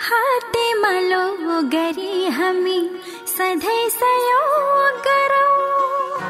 हातेमालो 0.00 1.22
गरी 1.72 2.28
हामी 2.28 2.80
सधैँ 3.26 3.88
सहयोग 3.88 4.98
गरौँ। 5.06 6.20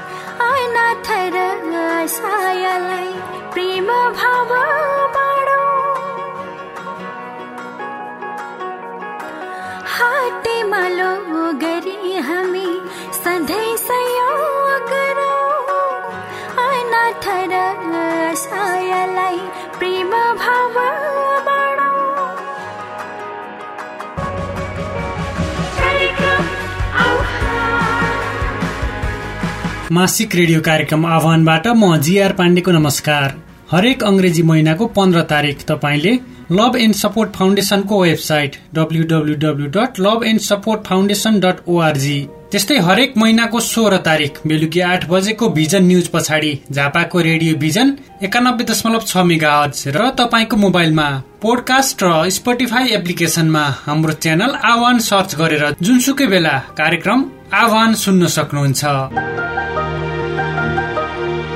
अनाथ 0.47 1.11
र 1.35 2.07
सायालाई 2.07 3.13
प्रेम 3.53 3.87
भाव। 3.87 5.06
मासिक 29.93 30.35
रेडियो 30.35 30.61
कार्यक्रम 30.61 31.05
आह्वानबाट 31.07 31.67
म 31.69 31.97
जीआर 32.03 32.33
पाण्डेको 32.33 32.71
नमस्कार। 32.73 33.35
हरेक 33.73 34.03
अङ्ग्रेजी 34.05 34.43
महिनाको 34.43 34.87
पन्ध्र 34.97 35.21
तारिक 35.31 35.59
तपाईँले 35.69 36.15
लभ 36.53 36.77
एन्ड 36.77 36.95
सपोर्ट 36.95 37.31
फाउन्डेसनको 37.33 38.01
वेबसाइट 38.03 38.57
डब्लु 38.75 39.05
डट 39.77 40.01
त्यस्तै 42.51 42.79
हरेक 42.81 43.15
महिनाको 43.17 43.61
सोह्र 43.61 43.97
तारिक 44.03 44.39
बेलुकी 44.47 44.81
आठ 44.89 45.09
बजेको 45.09 45.49
भिजन 45.53 45.85
न्युज 45.85 46.09
पछाडि 46.09 46.53
झापाको 46.73 47.21
रेडियो 47.21 47.57
भिजन 47.59 47.97
एकानब्बे 48.23 48.65
दशमलव 48.65 49.07
छ 49.07 49.27
मेगा 49.31 49.55
र 49.89 50.11
तपाईँको 50.19 50.57
मोबाइलमा 50.57 51.09
पोडकास्ट 51.43 52.05
र 52.05 52.29
स्पोटिफाई 52.33 52.95
एप्लिकेसनमा 52.99 53.65
हाम्रो 53.81 54.21
च्यानल 54.21 54.61
आह्वान 54.67 54.99
सर्च 55.07 55.35
गरेर 55.37 55.67
जुनसुकै 55.83 56.27
बेला 56.29 56.59
कार्यक्रम 56.77 57.27
आह्वान 57.55 57.95
सुन्न 57.95 58.27
सक्नुहुन्छ। 58.27 58.85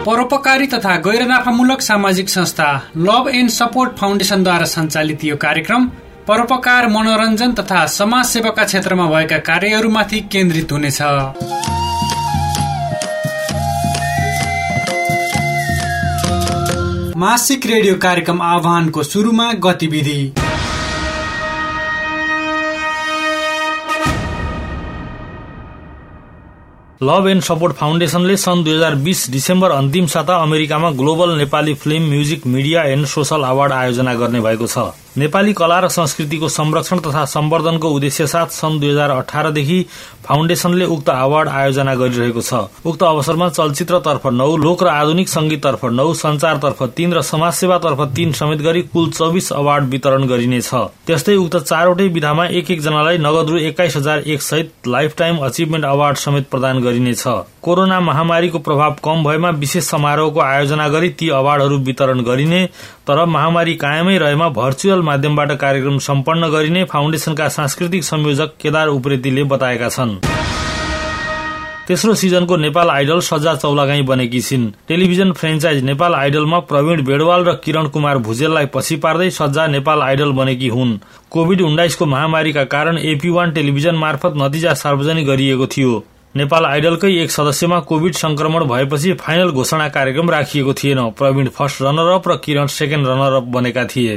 परोपकारी 0.07 0.67
तथा 0.67 0.97
गैर 0.97 1.27
नाफामूलक 1.27 1.81
सामाजिक 1.81 2.29
संस्था 2.29 2.69
लभ 2.97 3.29
एन्ड 3.35 3.51
सपोर्ट 3.51 3.97
फाउन्डेसनद्वारा 3.97 4.65
सञ्चालित 4.65 5.25
यो 5.25 5.37
कार्यक्रम 5.37 5.87
परोपकार 6.29 6.89
मनोरञ्जन 6.89 7.53
तथा 7.53 7.85
समाज 7.87 8.25
सेवाका 8.25 8.65
क्षेत्रमा 8.65 9.07
भएका 9.07 9.39
कार्यहरूमाथि 9.39 10.21
केन्द्रित 10.33 10.73
हुनेछ। 10.73 11.01
मासिक 17.17 17.67
रेडियो 17.67 17.95
कार्यक्रम 17.95 18.43
आह्वानको 18.43 19.03
सुरुमा 19.03 19.53
गतिविधि। 19.65 20.21
लभ 27.03 27.27
एन्ड 27.29 27.43
सपोर्ट 27.43 27.73
फाउन्डेसनले 27.77 28.37
सन् 28.37 28.63
दुई 28.65 28.75
हजार 28.75 28.95
बीस 29.05 29.25
डिसेम्बर 29.31 29.71
अन्तिम 29.71 30.07
साता 30.07 30.35
अमेरिकामा 30.37 30.91
global 31.01 31.31
Nepali 31.39 31.75
film 31.75 32.09
music 32.09 32.47
media 32.47 32.83
and 32.85 33.07
social 33.07 33.43
award 33.43 33.73
आयोजना 33.73 34.15
गर्ने 34.15 34.41
भएको 34.41 34.67
छ। 34.67 34.79
नेपाली 35.19 35.53
कला 35.53 35.79
र 35.81 35.89
संस्कृतिको 35.89 36.49
संरक्षण 36.49 36.99
तथा 37.01 37.25
सम्वर्धनको 37.25 37.89
उद्देश्य 37.91 38.27
साथ 38.27 38.47
सन् 38.55 38.79
दुई 38.81 38.91
हजार 38.91 39.11
अठारदेखि 39.11 39.79
फाउन्डेशनले 40.25 40.85
उक्त 40.87 41.09
अवार्ड 41.11 41.49
आयोजना 41.51 41.95
गरिरहेको 41.95 42.41
छ। 42.41 42.55
उक्त 42.87 43.03
अवसरमा 43.03 43.49
चलचित्रतर्फ 43.51 44.27
नौ 44.31 44.57
लोक 44.57 44.83
र 44.83 44.89
आधुनिक 44.89 45.29
संगीततर्फ 45.29 45.85
नौ 45.91 46.13
संचारतर्फ 46.15 46.83
तीन 46.97 47.13
र 47.13 47.23
समाजसेवातर्फ 47.23 48.01
तीन 48.17 48.33
समेत 48.33 48.61
गरी 48.63 48.83
कुल 48.95 49.11
चौबिस 49.11 49.53
अवार्ड 49.53 49.85
वितरण 49.91 50.27
गरिनेछ। 50.29 50.71
त्यस्तै 51.07 51.37
उक्त 51.37 51.57
चारवटै 51.59 52.07
विधामा 52.09 52.47
एक 52.47 52.71
एकजनालाई 52.71 53.19
नगद 53.19 53.51
रु 53.51 53.59
एक्काइस 53.67 53.97
हजार 53.97 54.19
एक 54.31 54.43
सहित 54.43 54.89
लाइफ 54.89 55.17
टाइम 55.19 55.37
अचिभमेन्ट 55.43 55.85
अवार्ड 55.87 56.17
समेत 56.19 56.49
प्रदान 56.51 56.81
गरिनेछ। 56.81 57.25
कोरोना 57.63 58.01
महामारीको 58.01 58.59
प्रभाव 58.59 58.97
कम 59.05 59.25
भएमा 59.25 59.51
विशेष 59.59 59.85
समारोहको 59.85 60.41
आयोजना 60.41 60.89
गरी 60.89 61.09
ती 61.11 61.29
अवार्डहरू 61.29 61.79
वितरण 61.85 62.21
गरिने 62.23 62.69
तर 63.11 63.25
महामारी 63.27 63.75
कायमै 63.75 64.19
रहेमा 64.19 64.49
भर्चुअल 64.49 65.01
माध्यमबाट 65.03 65.53
कार्यक्रम 65.53 65.97
सम्पन्न 65.99 66.49
गरिने 66.49 66.83
फाउन्डेशनका 66.85 67.49
सांस्कृतिक 67.49 68.05
संयोजक 68.05 68.51
केदार 68.61 68.89
उप्रेतीले 68.89 69.45
बताएका 69.45 69.89
छन्। 69.89 70.15
तेस्रो 71.89 72.15
सिजनको 72.15 72.57
नेपाल 72.57 72.91
आइडल 72.91 73.21
सज्जा 73.21 73.55
चौलागाई 73.55 74.03
बनेकी 74.03 74.41
छिन्। 74.41 74.71
टेलिभिजन 74.89 75.33
फ्रेन्चाइज 75.33 75.83
नेपाल 75.85 76.15
आइडलमा 76.15 76.59
प्रवीण 76.71 77.03
बेडवाल 77.05 77.45
र 77.45 77.55
किरण 77.65 77.89
कुमार 77.89 78.19
भुजेललाई 78.19 78.67
पछि 78.75 78.97
पार्दै 78.97 79.31
सज्जा 79.31 79.67
नेपाल 79.67 80.03
आइडल 80.03 80.33
बनेकी 80.33 80.69
हुन्। 80.69 80.99
कोविड 81.31 81.63
उन्नाइसको 81.63 82.07
महामारीका 82.07 82.65
कारण 82.65 82.99
एपी 82.99 83.31
वान 83.31 83.53
टेलिभिजन 83.53 83.95
मार्फत 83.97 84.35
नतिजा 84.37 84.75
सार्वजनिक 84.75 85.27
गरिएको 85.27 85.67
थियो। 85.67 86.05
नेपाल 86.37 86.65
आइडलकै 86.65 87.09
एक 87.23 87.31
सदस्यमा 87.31 87.79
कोविड 87.81 88.15
संक्रमण 88.15 88.65
भएपछि 88.65 89.13
फाइनल 89.13 89.51
घोषणा 89.51 89.89
कार्यक्रम 89.89 90.31
राखिएको 90.31 90.75
थिएन। 90.75 90.99
प्रवीण 91.11 91.49
फर्स्ट 91.49 91.83
रनर 91.83 92.11
अप 92.13 92.29
र 92.29 92.37
किरण 92.37 92.67
सेकेन्ड 92.71 93.07
रनर 93.07 93.33
अप 93.33 93.49
बनेका 93.51 93.85
थिए। 93.85 94.17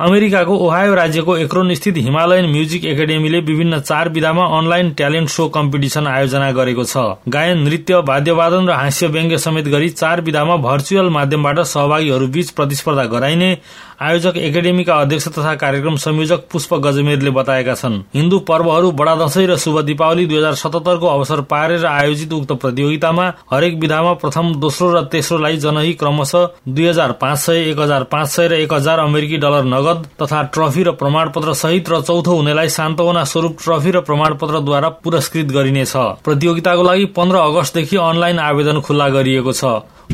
अमेरिकाको 0.00 0.56
ओहायो 0.56 0.94
राज्यको 0.94 1.36
एक्रोन 1.36 1.72
स्थित 1.74 1.96
हिमालयन 1.98 2.46
म्युजिक 2.46 2.84
एकाडेमीले 2.84 3.38
विभिन्न 3.42 3.78
चार 3.80 4.08
विधामा 4.08 4.44
अनलाइन 4.58 4.90
ट्यालेन्ट 4.92 5.28
शो 5.28 5.48
कम्पिटिसन 5.48 6.06
आयोजना 6.06 6.50
गरेको 6.52 6.84
छ। 6.84 7.04
गायन 7.28 7.62
नृत्य 7.64 8.02
वाद्यवादन 8.04 8.68
र 8.68 8.72
हास्य 8.74 9.06
व्यङ्ग्य 9.08 9.38
समेत 9.38 9.68
गरी 9.68 9.88
चार 9.90 10.20
विधामा 10.20 10.56
भर्चुअल 10.60 11.08
माध्यमबाट 11.10 11.60
सहभागीहरू 11.64 12.26
बीच 12.28 12.50
प्रतिस्पर्धा 12.52 13.04
गराइने 13.06 13.56
आयोजक 13.96 14.36
एकाडेमीका 14.36 14.94
अध्यक्ष 15.00 15.28
तथा 15.28 15.54
कार्यक्रम 15.56 15.94
संयोजक 15.96 16.40
पुष्प 16.52 16.74
गजमेरले 16.84 17.30
बताएका 17.32 17.74
छन्। 17.74 17.94
हिन्दू 18.14 18.38
पर्वहरू 18.44 18.90
बडा 18.92 19.14
दशैं 19.16 19.46
र 19.46 19.56
शुभ 19.56 19.80
दीपावली 19.82 20.26
दुई 20.26 20.36
हजार 20.36 20.54
सतहत्तरको 20.56 21.06
अवसर 21.06 21.40
पारेर 21.48 21.86
आयोजित 21.86 22.32
उक्त 22.32 22.52
प्रतियोगितामा 22.60 23.32
हरेक 23.52 23.80
विधामा 23.80 24.12
प्रथम 24.20 24.52
दोस्रो 24.60 24.90
र 24.92 25.02
तेस्रोलाई 25.08 25.56
जनही 25.56 25.92
क्रमशः 25.96 26.46
दुई 26.68 26.86
हजार 26.86 27.12
पाँच 27.16 27.38
सय 27.38 27.64
एक 27.70 27.78
हजार 27.80 28.04
पाँच 28.12 28.28
सय 28.28 28.48
र 28.48 28.60
एक 28.60 28.72
हजार 28.72 28.98
अमेरिकी 29.00 29.36
डलर 29.38 29.64
नगद 29.86 30.06
तथा 30.22 30.42
ट्रफी 30.54 30.82
र 30.82 30.90
प्रमाणपत्र 30.92 31.52
सहित 31.54 31.88
र 31.88 32.00
चौथो 32.00 32.34
हुनेलाई 32.36 32.68
सान्तवना 32.68 33.24
स्वरूप 33.24 33.56
ट्रफी 33.64 33.90
र 33.90 34.00
प्रमाणपत्रद्वारा 34.00 34.88
पुरस्कृत 35.04 35.46
गरिनेछ। 35.46 35.92
प्रतियोगिताको 36.24 36.82
लागि 36.82 37.04
पन्ध्र 37.16 37.36
अगस्तदेखि 37.38 37.96
अनलाइन 37.96 38.38
आवेदन 38.38 38.80
खुल्ला 38.80 39.08
गरिएको 39.08 39.52
छ। 39.52 39.64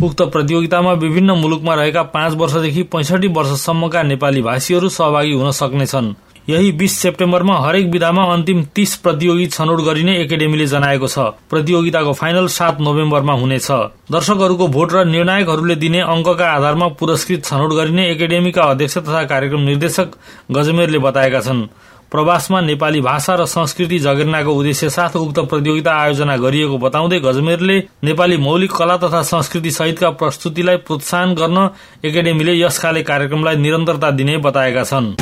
उक्त 0.02 0.22
प्रतियोगितामा 0.22 0.92
विभिन्न 0.92 1.30
मुलुकमा 1.32 1.74
रहेका 1.74 2.02
पाँच 2.02 2.34
वर्षदेखि 2.34 2.82
पैंसठी 2.82 3.28
वर्षसम्मका 3.28 4.02
नेपाली 4.02 4.42
भाषीहरू 4.42 4.88
सहभागी 4.88 5.32
हुन 5.32 5.50
सक्नेछन्। 5.50 6.14
यही 6.48 6.70
बीस 6.72 6.96
सेप्टेम्बरमा 6.98 7.56
हरेक 7.58 7.86
विधामा 7.86 8.22
अन्तिम 8.32 8.62
तीस 8.74 8.94
प्रतियोगी 8.96 9.46
छनौट 9.46 9.80
गरिने 9.80 10.16
एकाडेमीले 10.20 10.66
जनाएको 10.66 11.06
छ। 11.06 11.18
प्रतियोगिताको 11.50 12.12
फाइनल 12.12 12.46
सात 12.48 12.80
नोभेम्बरमा 12.80 13.32
हुनेछ। 13.32 13.70
दर्शकहरूको 14.10 14.66
भोट 14.68 14.92
र 14.92 15.04
निर्णायकहरूले 15.06 15.74
दिने 15.76 16.00
अंकका 16.02 16.50
आधारमा 16.50 16.88
पुरस्कृत 16.98 17.44
छनौट 17.44 17.72
गरिने 17.72 18.10
एकाडेमीका 18.10 18.62
अध्यक्ष 18.64 18.98
तथा 18.98 19.22
कार्यक्रम 19.24 19.60
निर्देशक 19.62 20.18
गजमेरले 20.50 20.98
बताएका 20.98 21.40
छन्। 21.40 21.66
प्रवासमा 22.12 22.60
नेपाली 22.60 23.00
भाषा 23.00 23.34
र 23.34 23.44
संस्कृति 23.46 23.98
जगेर्नाको 23.98 24.52
उद्देश्य 24.52 24.90
साथ 24.90 25.16
उक्त 25.16 25.38
प्रतियोगिता 25.46 25.94
आयोजना 25.94 26.36
गरिएको 26.36 26.78
बताउँदै 26.78 27.20
गजमेरले 27.20 27.78
नेपाली 28.04 28.36
मौलिक 28.36 28.72
कला 28.72 28.96
तथा 28.98 29.22
संस्कृति 29.22 29.70
सहितका 29.70 30.10
प्रस्तुतिलाई 30.20 30.76
प्रोत्साहन 30.84 31.34
गर्न 31.34 31.68
एकाडेमीले 32.04 32.60
यसखाले 32.60 33.02
कार्यक्रमलाई 33.02 33.56
निरन्तरता 33.56 34.10
दिने 34.10 34.36
बताएका 34.38 34.84
छन्। 34.84 35.14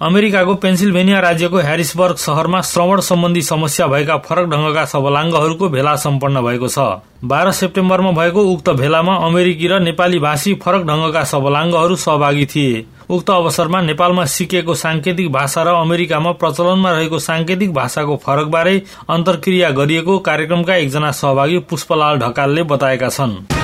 अमेरिकाको 0.00 0.54
पेन्सिल्भेनिया 0.54 1.20
राज्यको 1.20 1.58
ह्यारिसबर्ग 1.58 2.16
शहरमा 2.16 2.60
श्रवण 2.62 3.00
सम्बन्धी 3.00 3.40
समस्या 3.42 3.86
भएका 3.86 4.16
फरक 4.18 4.46
ढंगका 4.50 4.84
सबलाङ्गहरूको 4.84 5.68
भेला 5.68 5.94
सम्पन्न 5.96 6.42
भएको 6.42 6.68
छ। 6.68 6.78
बाह्र 7.24 7.52
सेप्टेम्बरमा 7.52 8.10
भएको 8.12 8.44
उक्त 8.52 8.70
भेलामा 8.78 9.16
अमेरिकी 9.26 9.66
र 9.66 9.80
नेपाली 9.80 10.18
भाषी 10.18 10.54
फरक 10.62 10.86
ढंगका 10.86 11.24
सबलाङ्गहरू 11.24 11.96
सहभागी 11.96 12.46
थिए। 12.46 12.86
उक्त 13.10 13.30
अवसरमा 13.30 13.80
नेपालमा 13.82 14.24
सिकेको 14.30 14.74
सांकेतिक 14.76 15.32
भाषा 15.32 15.62
र 15.62 15.74
अमेरिकामा 15.82 16.32
प्रचलनमा 16.38 16.90
रहेको 16.92 17.18
सांकेतिक 17.18 17.74
भाषाको 17.74 18.16
फरकबारे 18.22 18.82
अन्तर्क्रिया 19.10 19.70
गरिएको 19.74 20.18
कार्यक्रमका 20.22 20.74
एकजना 20.76 21.10
सहभागी 21.10 21.58
पुष्पलाल 21.66 22.18
ढकालले 22.18 22.62
बताएका 22.70 23.08
छन्। 23.10 23.57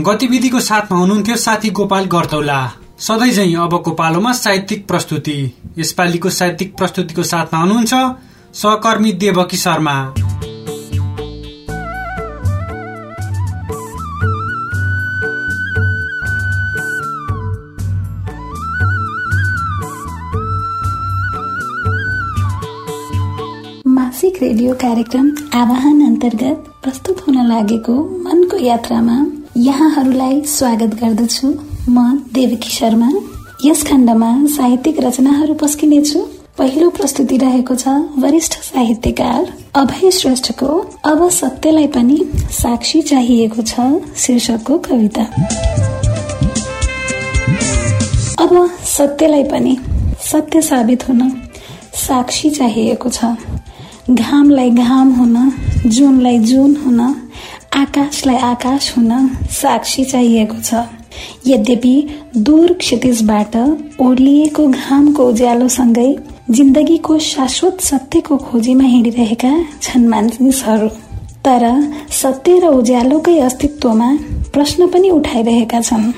गतिविधिको 0.00 0.60
साथमा 0.60 0.98
हुनुहुन्थ्यो 0.98 1.36
साथी 1.36 1.70
गोपाल 1.70 2.04
गर्तौला। 2.04 2.72
सधैँ 2.98 3.30
झै 3.30 3.54
अबको 3.54 3.90
पालोमा 3.90 4.32
साहित्यिक 4.32 4.86
प्रस्तुति। 4.88 5.36
यसपालिको 5.78 6.30
साहित्यिक 6.30 6.76
प्रस्तुतिको 6.76 7.22
साथमा 7.22 7.60
हुनुहुन्छ 7.60 7.94
सहकर्मी 8.54 9.12
देवकी 9.12 9.56
शर्मा। 9.56 9.94
मासिक 23.86 24.42
रेडियो 24.42 24.74
कार्यक्रम 24.74 25.30
आवाहन 25.54 26.04
अन्तर्गत 26.06 26.74
प्रस्तुत 26.82 27.24
हुन 27.28 27.46
लागेको 27.46 27.94
मनको 28.24 28.56
यात्रामा 28.56 29.16
यहाँहरूलाई 29.56 30.40
स्वागत 30.44 30.94
गर्दछु 31.00 31.48
म 31.88 31.98
देवकी 32.34 32.70
शर्मा 32.70 33.10
यस 33.64 33.82
खण्डमा 33.86 34.30
साहित्यिक 34.46 34.98
रचनाहरू 35.00 35.54
पस्किनेछु। 35.54 36.20
पहिलो 36.58 36.88
प्रस्तुति 36.90 37.36
रहेको 37.36 37.74
छ 37.74 37.88
वरिष्ठ 38.18 38.54
साहित्यकार 38.62 39.52
अभय 39.74 40.10
श्रेष्ठको 40.10 40.66
अब 41.04 41.28
सत्यलाई 41.30 41.86
पनि 41.86 42.18
साक्षी 42.52 43.02
चाहिएको 43.02 43.62
छ 43.62 43.80
शीर्षकको 44.16 44.78
कविता। 44.88 45.22
अब 48.44 48.54
सत्यलाई 48.96 49.44
पनि 49.44 49.76
सत्य 50.30 50.62
साबित 50.62 51.08
हुन 51.08 51.30
साक्षी 52.06 52.50
चाहिएको 52.50 53.08
छ। 53.08 53.36
घामलाई 54.10 54.70
घाम 54.70 55.12
हुन 55.12 55.52
जुनलाई 55.86 56.38
जुन 56.38 56.76
हुन 56.76 57.23
आकाशलाई 57.74 58.36
आकाश 58.36 58.92
हुन 58.96 59.10
साक्षी 59.52 60.04
चाहिएको 60.04 60.58
छ। 60.62 60.82
यद्यपि 61.46 61.94
दूर 62.38 62.72
क्षितिजबाट 62.72 63.56
ओर्लिएको 64.00 64.66
घामको 64.68 65.26
उज्यालोसँगै 65.28 66.10
जिन्दगीको 66.50 67.18
शाश्वत 67.18 67.80
सत्यको 67.80 68.36
खोजीमा 68.36 68.84
हिँडिरहेका 68.84 69.52
छन् 69.82 70.08
मानिसहरू। 70.08 70.88
तर 71.44 71.64
सत्य 72.12 72.58
र 72.58 72.66
उज्यालोकै 72.78 73.38
अस्तित्वमा 73.40 74.10
प्रश्न 74.54 74.86
पनि 74.88 75.10
उठाइरहेका 75.10 75.80
छन्। 75.80 76.12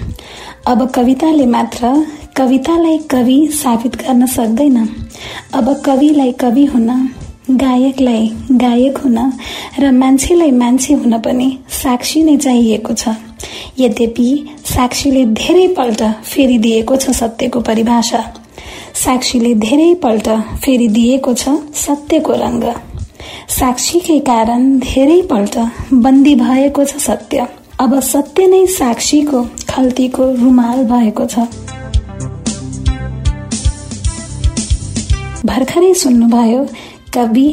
अब 0.67 0.89
कविताले 0.95 1.47
मात्र 1.47 1.83
कवितालाई 2.37 2.99
कवि 3.11 3.39
साबित 3.55 3.97
गर्न 3.97 4.27
सक्दैन। 4.27 4.77
अब 5.55 5.73
कविलाई 5.85 6.33
कवि 6.33 6.65
हुन 6.65 6.91
गायकलाई 7.51 8.27
गायक 8.53 8.97
हुन 8.99 9.19
र 9.79 9.91
मान्छेलाई 9.93 10.51
मान्छे 10.51 10.95
हुन 10.95 11.19
पनि 11.19 11.47
साक्षी 11.73 12.23
नै 12.23 12.37
चाहिएको 12.37 12.93
छ। 12.93 13.09
यद्यपि 13.79 14.31
साक्षीले 14.67 15.25
धेरै 15.33 15.67
पल्ट 15.77 16.03
फेरिदिएको 16.25 16.97
छ 16.97 17.11
सत्यको 17.15 17.61
परिभाषा। 17.61 18.23
साक्षीले 18.95 19.53
धेरै 19.63 19.95
पल्ट 20.03 20.29
फेरिदिएको 20.65 21.35
छ 21.35 21.55
सत्यको 21.83 22.33
रङ्ग 22.43 22.65
साक्षीकै 23.51 24.19
कारण 24.27 24.67
धेरै 24.81 25.21
पल्ट 25.31 25.59
बन्दी 26.03 26.35
भएको 26.43 26.85
छ 26.85 26.99
सत्य। 27.07 27.47
अब 27.79 27.99
सत्य 28.01 28.47
नै 28.47 28.67
साक्षीको 28.75 29.45
खल्तीको 29.71 30.25
रुमाल 30.43 30.85
भएको 30.91 31.27
छ। 31.27 31.47
भर्खरै 35.47 35.95
सुन्नुभयो 35.95 36.67
कवि 37.17 37.49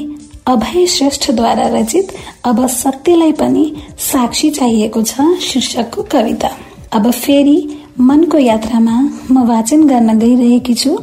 अभय 0.47 0.85
श्रेष्ठद्वारा 0.85 1.67
रचित 1.73 2.11
अब 2.45 2.65
सत्यलाई 2.67 3.31
पनि 3.31 3.65
साक्षी 3.99 4.49
चाहिएको 4.51 5.01
छ 5.01 5.21
शीर्षकको 5.41 6.03
कविता। 6.11 6.49
अब 6.93 7.09
फेरि 7.11 7.57
मनको 7.99 8.37
यात्रामा 8.37 8.97
म 9.31 9.43
वाचन 9.47 9.87
गर्न 9.87 10.17
गइरहेकी 10.19 10.73
छु। 10.73 10.97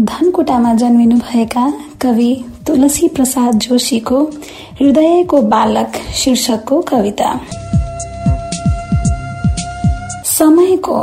धनकुटामा 0.00 0.74
जन्मिनु 0.74 1.16
भएका 1.16 1.72
कवि 2.02 2.32
तुलसी 2.66 3.08
प्रसाद 3.08 3.58
जोशीको 3.58 4.22
हृदयको 4.80 5.40
बालक 5.52 5.96
शीर्षकको 6.14 6.80
कविता। 6.82 7.28
समयको 10.28 10.98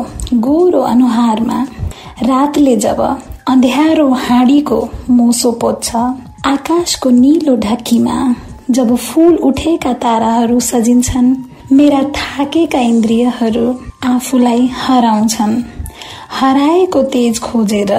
गोरो 0.46 0.82
अनुहारमा 0.84 1.62
रातले 2.24 2.76
जब 2.76 3.02
अँध्यारो 3.50 4.08
हाँडीको 4.26 4.80
मोसो 5.10 5.52
पोत्छ। 5.52 5.96
आकाशको 6.46 7.10
निलो 7.10 7.56
ढाकीमा 7.56 8.16
जब 8.70 8.96
फूल 8.96 9.36
उठेका 9.50 9.92
ताराहरू 9.94 10.60
सजिन्छन् 10.60 11.30
मेरा 11.72 12.02
थाकेका 12.16 12.80
इन्द्रियहरू 12.80 13.68
आफूलाई 14.06 14.68
हराउँछन्। 14.74 15.54
हराएको 16.40 17.04
तेज 17.14 17.40
खोजेर 17.40 17.94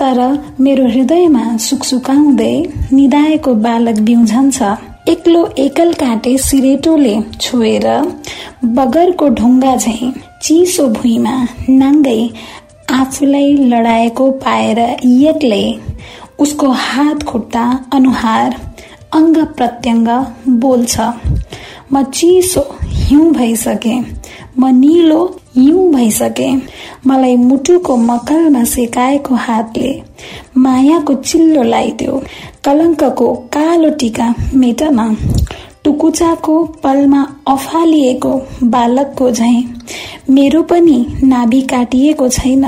तर 0.00 0.20
मेरो 0.60 0.86
हृदयमा 0.88 1.44
सुकसुकाउँदै 1.56 2.52
निदाएको 2.92 3.54
बालक 3.64 4.00
बिउझन्छ। 4.00 4.62
एक्लो 5.08 5.46
एकल 5.58 5.92
काटे 5.94 6.36
सिरेटोले 6.38 7.16
छोएर 7.40 7.86
बगरको 8.76 9.28
ढुङ्गा 9.38 9.76
झै 9.76 10.12
चिसो 10.42 10.88
भुइँमा 10.98 11.36
नाङ्गै 11.70 12.20
आफूलाई 13.00 13.56
लडाएको 13.72 14.30
पाएर 14.44 14.78
एक्लै 14.78 15.64
उसको 16.38 16.68
हात 16.80 17.22
खुट्टा 17.28 17.64
अनुहार 17.92 18.54
अङ्ग 19.14 19.36
प्रत्यङ्ग 19.56 20.08
बोल्छ। 20.62 21.00
म 21.92 22.02
चिसो 22.14 22.62
हिउँ 22.84 23.32
भइसके 23.34 23.94
म 24.58 24.66
निलो 24.74 25.20
हिउँ 25.56 25.92
भइसके 25.92 26.48
मलाई 27.06 27.36
मुटुको 27.36 27.96
मकलमा 27.96 28.62
सेकाएको 28.74 29.34
हातले 29.46 29.90
मायाको 30.64 31.14
चिल्लो 31.28 31.62
लगाइदियो 31.62 32.22
कलङ्कको 32.64 33.32
कालो 33.54 33.90
टिका 34.00 34.34
मेटन 34.62 34.98
टुकुचाको 35.84 36.54
पलमा 36.82 37.22
अफालिएको 37.48 38.32
बालकको 38.74 39.30
झै 39.30 39.54
मेरो 40.30 40.62
पनि 40.70 40.98
नाभि 41.24 41.60
काटिएको 41.72 42.28
छैन 42.38 42.64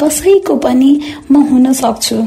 कसैको 0.00 0.56
पनि 0.64 0.90
म 1.30 1.42
हुन 1.50 1.72
सक्छु। 1.80 2.18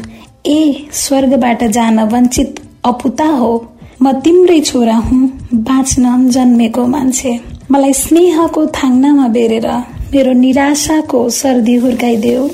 ए 0.47 0.87
स्वर्गबाट 0.91 1.63
जान 1.63 1.99
वञ्चित 1.99 2.55
अपुता 2.85 3.25
हो। 3.25 3.51
म 4.01 4.11
तिम्रै 4.11 4.59
छोरा 4.59 4.95
हुँ 4.95 5.27
बाँच्न 5.53 6.29
जन्मेको 6.29 6.85
मान्छे। 6.87 7.39
मलाई 7.71 7.93
स्नेहको 7.93 8.65
थाङ्नामा 8.67 9.27
बेरेर 9.27 9.67
मेरो 10.13 10.33
निराशाको 10.33 11.29
सर्दी 11.29 11.75
हुर्काइदेऊ। 11.75 12.49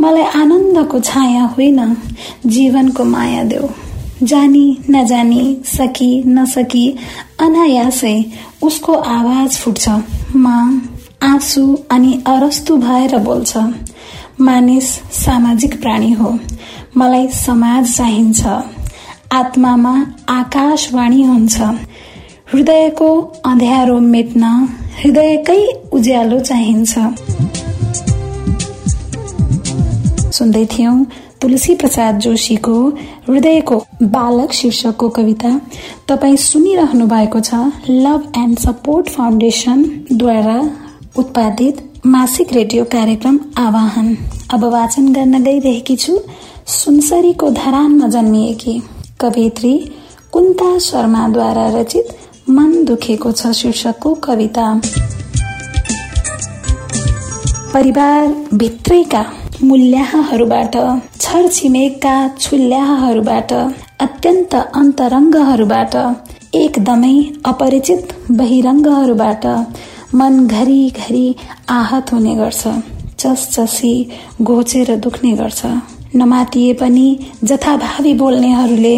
मलाई 0.00 0.22
आनन्दको 0.22 1.00
छाया 1.00 1.44
होइन 1.44 1.96
जीवनको 2.46 3.04
माया 3.04 3.42
देऊ। 3.44 3.68
जानी 4.22 4.66
नजानी 4.90 5.44
सकी 5.66 6.12
नसकी 6.26 6.86
अनायासै 7.40 8.16
उसको 8.62 8.94
आवाज 8.94 9.56
फुट्छ। 9.56 9.88
मा 10.36 10.56
आँसु 11.22 11.64
अनि 11.90 12.22
अरस्तु 12.26 12.76
भएर 12.76 13.18
बोल्छ। 13.18 13.56
मानिस 14.40 14.88
सामाजिक 15.24 15.80
प्राणी 15.82 16.12
हो। 16.12 16.38
मलाई 16.96 17.28
समाज 17.28 17.96
चाहिन्छ। 17.96 18.46
आत्मामा 19.32 20.06
आकाशवाणी 20.28 21.22
हुन्छ। 21.22 21.60
हृदयको 22.52 23.10
अँध्यारो 23.44 23.98
मेट्न 23.98 24.44
हृदयकै 25.04 25.62
उज्यालो 25.92 26.40
चाहिन्छ। 26.40 26.98
सुन्दै 30.32 30.64
थियौं 30.64 31.04
तुलसी 31.40 31.74
प्रसाद 31.74 32.18
जोशीको 32.18 32.88
हृदयको 33.28 33.76
बालक 34.02 34.52
शीर्षकको 34.52 35.08
कविता। 35.08 35.60
तपाईँ 36.08 36.36
सुनिरहनु 36.36 37.06
भएको 37.06 37.40
छ 37.40 37.54
लभ 37.88 38.32
एन्ड 38.36 38.58
सपोर्ट 38.58 39.08
फाउन्डेसनद्वारा 39.08 40.58
उत्पादित 41.18 41.89
मासिक 42.06 42.52
रेडियो 42.52 42.84
कार्यक्रम 42.84 43.38
आवाहन। 43.58 44.14
अब 44.54 44.64
वाचन 44.64 45.12
गर्न 45.12 45.42
गइरहेकी 45.44 45.96
छु। 45.96 46.16
सुनसरीको 46.66 47.50
धरानमा 47.50 48.06
जन्मिएकी 48.08 48.78
कवित्री 49.20 49.72
कुन्ता 50.32 50.78
शर्माद्वारा 50.78 51.66
रचित 51.74 52.16
मन 52.50 52.72
दुखेको 52.84 53.32
छ 53.32 53.52
शीर्षकको 53.52 54.14
कविता। 54.24 54.64
परिवार 57.74 58.26
भित्रैका 58.54 59.24
मूल्याहरूबाट 59.64 60.76
छरछिमेकका 61.20 62.16
छुल्याहरूबाट 62.40 63.52
अत्यन्त 63.52 64.54
अन्तरङ्गहरूबाट 64.54 65.96
एकदमै 66.54 67.14
अपरिचित 67.46 68.16
बहिरङ्गहरूबाट 68.30 69.46
मन 70.14 70.46
घरि 70.46 70.92
घरि 70.96 71.34
आहत 71.70 72.12
हुने 72.12 72.34
गर्छ। 72.34 72.62
चसी 73.20 73.92
घोचेर 74.42 74.96
दुख्ने 74.96 75.32
गर्छ। 75.32 75.62
नमातिए 76.16 76.72
पनि 76.72 77.08
जथाभावी 77.44 78.14
बोल्नेहरूले 78.14 78.96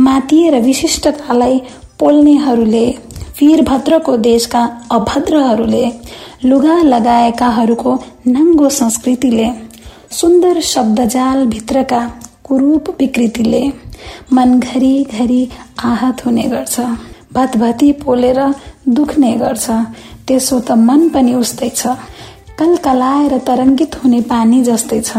मातिएर 0.00 0.54
विशिष्टतालाई 0.60 1.58
पोल्नेहरूले 2.00 2.86
वीरभद्रको 3.40 4.16
देशका 4.16 4.62
अभद्रहरूले 4.92 5.84
लुगा 6.44 6.76
लगाएकाहरूको 6.82 7.92
नाङ्गो 8.26 8.68
संस्कृतिले 8.68 9.48
सुन्दर 10.20 10.60
शब्दजाल 10.60 11.44
भित्रका 11.46 12.00
कुरूप 12.44 12.88
विकृतिले 13.00 13.62
मन 14.32 14.58
घरि 14.60 14.94
घरि 15.18 15.42
आहत 15.84 16.24
हुने 16.26 16.42
गर्छ। 16.42 16.80
भतभती 17.34 17.92
पोलेर 18.00 18.40
दुख्ने 18.88 19.32
गर्छ। 19.36 19.70
त्यसो 20.26 20.56
त 20.60 20.70
मन 20.88 21.08
पनि 21.14 21.34
उस्तै 21.34 21.70
छ। 21.70 21.82
कलकलाएर 22.58 23.32
तरङ्गित 23.46 23.92
हुने 24.00 24.20
पानी 24.32 24.58
जस्तै 24.68 25.00
छ। 25.00 25.10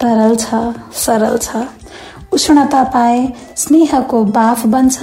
तरल 0.00 0.34
छ 0.36 0.46
सरल 1.04 1.36
छ। 1.38 1.48
उष्णता 2.32 2.82
पाए 2.94 3.18
स्नेहको 3.56 4.18
बाफ 4.36 4.66
बन्छ 4.74 4.96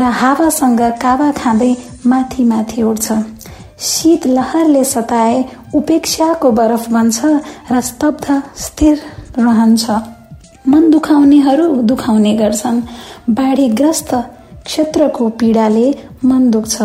र 0.00 0.02
हावासँग 0.20 0.80
कावा 1.02 1.30
खाँदै 1.40 1.72
माथि 2.06 2.44
माथि 2.50 2.82
उड्छ 2.82 3.06
शीत 3.80 4.26
लहरले 4.26 4.84
सताए 4.84 5.36
उपेक्षाको 5.74 6.50
बरफ 6.58 6.88
बन्छ 6.94 7.18
र 7.72 7.80
स्तब्ध 7.80 8.26
स्थिर 8.64 8.96
रहन्छ। 9.38 9.84
मन 10.68 10.90
दुखाउनेहरू 10.90 11.66
दुखाउने 11.90 12.32
गर्छन्। 12.40 12.80
बाढीग्रस्त 13.38 14.10
क्षेत्रको 14.66 15.28
पीडाले 15.40 15.86
मन 16.28 16.50
दुख्छ। 16.50 16.76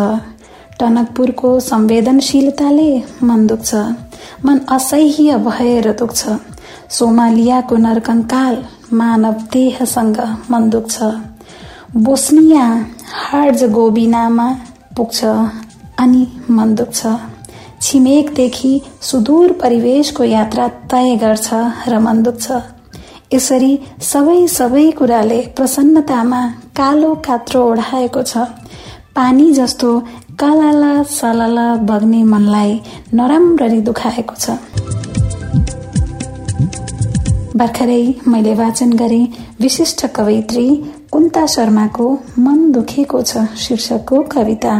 टनकपुरको 0.80 1.50
संवेदनशीलताले 1.60 2.90
मन 3.22 3.46
दुख्छ। 3.46 3.74
मन 4.44 4.58
असह्य 4.70 5.36
भएर 5.36 5.92
दुख्छ। 5.92 6.20
सोमालियाको 6.90 7.76
नरकङ्काल 7.76 8.56
मानव 8.92 9.36
देहसँग 9.52 10.18
मन 10.50 10.68
दुख्छ। 10.70 10.96
बोस्निया 11.96 12.66
हार्ज 13.12 13.64
गोबिनामा 13.70 14.48
पुग्छ 14.96 15.24
अनि 15.98 16.26
मन 16.50 16.74
दुख्छ। 16.74 17.06
छिमेकदेखि 17.82 18.72
सुदूर 19.02 19.52
परिवेशको 19.52 20.24
यात्रा 20.24 20.68
तय 20.92 21.16
गर्छ 21.16 21.48
र 21.88 21.98
मन 21.98 22.22
दुख्छ। 22.22 22.46
यसरी 23.34 23.72
सबै 24.02 24.46
सबै 24.48 24.90
कुराले 24.90 25.40
प्रसन्नतामा 25.56 26.42
कालो 26.76 27.14
कात्रो 27.26 27.64
ओढाएको 27.70 28.22
छ। 28.22 28.36
पानी 29.16 29.52
जस्तो 29.52 29.90
कालाला 30.40 30.92
सलाला 31.10 31.68
बग्ने 31.88 32.22
मनलाई 32.24 32.72
नराम्ररी 33.14 33.80
दुखाएको 33.80 34.34
छ। 34.34 34.56
भर्खरै 37.56 38.02
मैले 38.28 38.54
वाचन 38.54 38.92
गरे 38.92 39.22
विशिष्ट 39.60 40.06
कवयित्री 40.16 40.66
कुन्ता 41.12 41.44
शर्माको 41.46 42.12
मन 42.38 42.58
दुखेको 42.72 43.22
छ 43.22 43.44
शीर्षकको 43.58 44.22
कविता। 44.32 44.74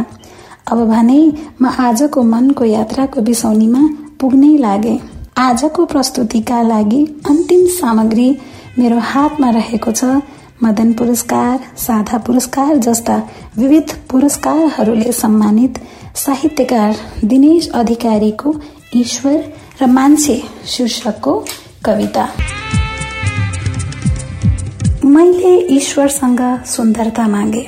अब 0.71 0.79
भने 0.89 1.19
म 1.61 1.73
आजको 1.79 2.23
मनको 2.23 2.65
यात्राको 2.65 3.21
बिसौनीमा 3.21 3.81
पुग्नै 4.21 4.55
लागे। 4.57 4.95
आजको 5.37 5.85
प्रस्तुतिका 5.85 6.61
लागि 6.63 7.01
अन्तिम 7.29 7.65
सामग्री 7.73 8.29
मेरो 8.77 8.97
हातमा 9.11 9.49
रहेको 9.57 9.91
छ 9.91 10.03
मदन 10.63 10.93
पुरस्कार 10.93 11.59
साधा 11.77 12.17
पुरस्कार 12.17 12.75
जस्ता 12.77 13.17
विविध 13.57 13.91
पुरस्कारहरूले 14.09 15.11
सम्मानित 15.11 15.79
साहित्यकार 16.15 16.95
दिनेश 17.23 17.69
अधिकारीको 17.75 18.53
ईश्वर 18.95 19.37
र 19.81 19.85
मान्छे 19.87 20.41
शीर्षकको 20.65 21.33
कविता। 21.85 22.27
मैले 25.05 25.55
ईश्वरसँग 25.75 26.41
सुन्दरता 26.65 27.27
मागे। 27.27 27.65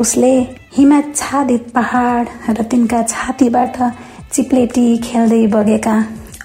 उसले 0.00 0.32
हिमाच्छादित 0.76 1.70
पहाड 1.74 2.28
र 2.50 2.62
तिनका 2.62 3.02
छातीबाट 3.02 3.76
चिप्लेटी 4.32 4.86
खेल्दै 5.04 5.46
बगेका 5.46 5.96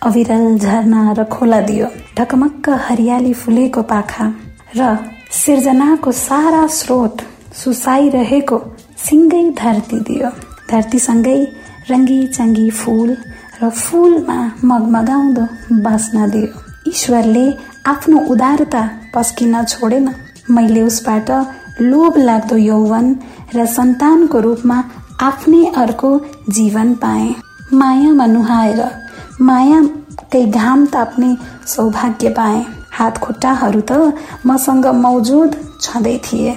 अविरल 0.04 0.58
झरना 0.58 1.12
र 1.18 1.24
खोला 1.34 1.60
दियो। 1.62 1.88
ढकमक्क 2.18 2.70
हरियाली 2.88 3.34
फुलेको 3.34 3.82
पाखा 3.92 4.34
र 4.78 4.96
सिर्जनाको 5.34 6.12
सारा 6.12 6.66
स्रोत 6.78 7.22
सुसाइरहेको 7.60 8.58
सिङ्गै 9.06 9.46
धरती 9.62 10.00
दियो। 10.08 10.30
धरतीसँगै 10.72 11.40
रङ्गी 11.90 12.20
चङ्गी 12.36 12.70
फुल 12.80 13.10
र 13.62 13.70
फुलमा 13.70 14.38
मगमगाउँदो 14.70 15.46
बास्ना 15.86 16.28
दियो। 16.34 16.50
ईश्वरले 16.92 17.46
आफ्नो 17.94 18.20
उदारता 18.34 18.84
पस्किन 19.16 19.56
छोडेन। 19.64 20.08
मैले 20.52 20.82
उसबाट 20.90 21.32
लोभ 21.82 22.18
लाग्दो 22.30 22.58
यौवन 22.58 23.08
र 23.56 23.66
सन्तानको 23.78 24.40
रूपमा 24.46 24.78
आफ्नै 25.30 25.64
अर्को 25.84 26.12
जीवन 26.50 26.94
पाए। 27.04 27.28
मायामा 27.74 28.26
नुहाएर 28.36 28.82
मायाकै 29.42 30.46
घाम 30.60 30.86
ताप्ने 30.94 31.36
सौभाग्य 31.74 32.30
पाए। 32.40 32.64
हात 32.98 33.18
खुट्टाहरू 33.24 33.82
त 33.90 33.92
मसँग 34.48 34.86
मौजुद 35.04 35.56
छँदै 35.82 36.18
थिए। 36.26 36.56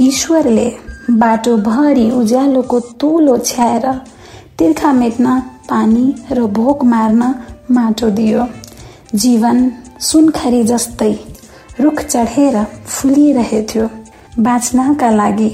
ईश्वरले 0.00 0.68
बाटोभरि 1.20 2.10
उज्यालोको 2.20 2.80
तोलो 3.00 3.36
छ्याएर 3.48 3.86
तिर्खा 4.58 4.92
मेट्न 4.92 5.38
पानी 5.70 6.06
र 6.32 6.46
भोक 6.58 6.84
मार्न 6.92 7.22
माटो 7.70 8.10
दियो। 8.18 8.46
जीवन 9.22 9.58
सुनखरी 10.00 10.62
जस्तै 10.70 11.12
रुख 11.80 12.00
चढेर 12.02 12.56
फुलिरहेथ्यो। 12.86 13.88
बाँच्नका 14.38 15.10
लागि 15.10 15.50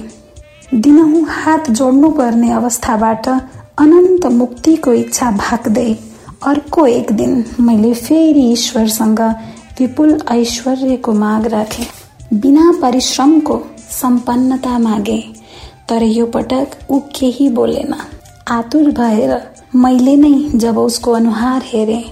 दिनहुँ 0.75 1.25
हात 1.31 1.71
जोड्नु 1.71 2.11
पर्ने 2.19 2.51
अवस्थाबाट 2.53 3.29
अनन्त 3.29 4.27
मुक्तिको 4.41 4.93
इच्छा 4.93 5.31
भाग्दै 5.37 5.91
अर्को 6.47 6.87
एक 6.87 7.13
दिन 7.13 7.33
मैले 7.61 7.93
फेरि 7.95 8.45
ईश्वरसँग 8.53 9.21
विपुल 9.81 10.19
ऐश्वर्यको 10.31 11.13
माग 11.15 11.47
राखे। 11.53 11.85
बिना 12.35 12.73
परिश्रमको 12.83 13.61
सम्पन्नता 13.91 14.79
मागे 14.79 15.21
तर 15.89 16.03
यो 16.03 16.27
पटक 16.35 16.77
ऊ 16.91 16.99
केही 17.15 17.49
बोलेन 17.51 17.95
आतुर 18.49 18.91
भएर 18.99 19.33
मैले 19.77 20.17
नै 20.17 20.33
जब 20.55 20.79
उसको 20.79 21.13
अनुहार 21.13 21.63
हेरे 21.65 22.03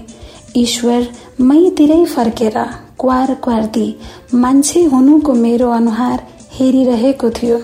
ईश्वर 0.57 1.07
मैतिरै 1.41 2.03
फर्केर 2.05 2.57
क्वार 2.99 3.33
क्वार्ती 3.43 3.87
मान्छे 4.35 4.83
हुनुको 4.85 5.33
मेरो 5.35 5.69
अनुहार 5.71 6.25
हेरिरहेको 6.53 7.29
थियो। 7.31 7.61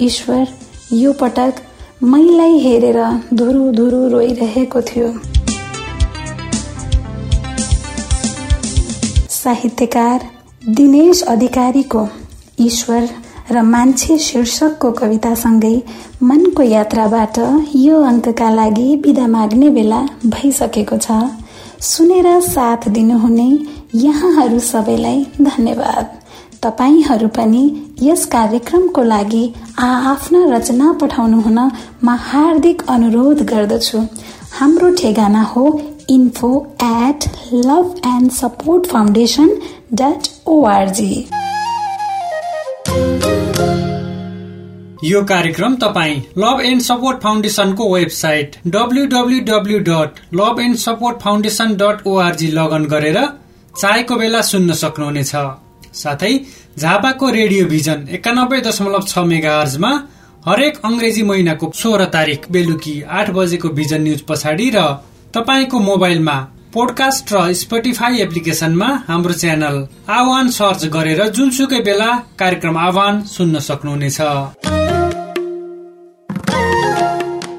ईश्वर 0.00 0.46
यो 0.92 1.12
पटक 1.20 1.62
मैलाई 2.02 2.58
हेरेर 2.58 3.02
धुरु 3.34 3.70
धुरु 3.72 4.06
रोइरहेको 4.08 4.82
थियो। 4.82 5.08
साहित्यकार 9.50 10.20
दिनेश 10.76 11.20
अधिकारीको 11.28 12.02
ईश्वर 12.60 13.06
र 13.50 13.62
मान्छे 13.70 14.18
शीर्षकको 14.18 14.90
कवितासँगै 15.00 15.72
मनको 16.22 16.62
यात्राबाट 16.62 17.38
यो 17.76 18.02
अङ्कका 18.02 18.50
लागि 18.50 18.86
विदा 19.06 19.26
माग्ने 19.26 19.70
बेला 19.76 20.00
भइसकेको 20.26 20.98
छ। 20.98 21.18
सुनेर 21.82 22.28
साथ 22.46 22.88
दिनुहुने 22.94 23.48
यहाँहरू 24.04 24.58
सबैलाई 24.70 25.24
धन्यवाद। 25.40 26.06
तपाईँहरू 26.62 27.28
पनि 27.36 27.64
यस 28.02 28.24
कार्यक्रमको 28.30 29.02
लागि 29.02 29.44
आफ्ना 29.80 30.46
रचना 30.54 30.92
पठाउनुहुन 31.02 31.58
म 32.04 32.16
हार्दिक 32.28 32.82
अनुरोध 32.88 33.42
गर्दछु। 33.52 34.06
हाम्रो 34.58 34.94
ठेगाना 35.00 35.42
हो 35.52 35.64
फाउन्डेसन 38.86 39.48
डट 39.92 40.28
ओआरजी 40.46 41.12
यो 45.04 45.22
कार्यक्रम 45.24 45.74
तपाईँ 45.74 46.16
लभ 46.38 46.60
एन्ड 46.64 46.82
सपोर्ट 46.82 47.20
फाउन्डेसनको 47.22 47.84
वेबसाइट 47.94 48.56
ओआरजी 52.06 52.50
लगन 52.52 52.84
गरेर 52.84 53.18
चाहेको 53.80 54.16
बेला 54.16 54.40
सुन्न 54.42 54.72
सक्नुहुनेछ। 54.72 55.34
साथै 55.94 56.32
झापाको 56.78 57.30
रेडियो 57.30 57.66
भिजन 57.66 58.06
एकानब्बे 58.18 58.60
दशमलव 58.60 59.06
छ 59.06 59.18
मेगा 59.26 59.58
हर्जमा 59.60 59.92
हरेक 60.46 60.80
अङ्ग्रेजी 60.84 61.22
महिनाको 61.30 61.70
सोह्र 61.74 62.04
तारिक 62.16 62.50
बेलुकी 62.50 63.00
आठ 63.20 63.30
बजेको 63.30 63.68
भिजन 63.78 64.02
न्युज 64.02 64.20
पछाडि 64.28 64.68
र 64.74 64.84
तपाईँको 65.34 65.78
मोबाइलमा 65.78 66.32
पोडकास्ट 66.74 67.32
र 67.32 67.52
स्पोटिफाई 67.54 68.18
एप्लिकेशनमा 68.18 68.86
हाम्रो 69.08 69.32
च्यानल 69.32 69.76
आह्वान 70.10 70.48
सर्च 70.48 70.84
गरेर 70.86 71.20
जुनसुकै 71.28 71.80
बेला 71.80 72.10
कार्यक्रम 72.38 72.78
आह्वान 72.78 73.22
सुन्न 73.30 73.58
सक्नुहुनेछ। 73.58 74.18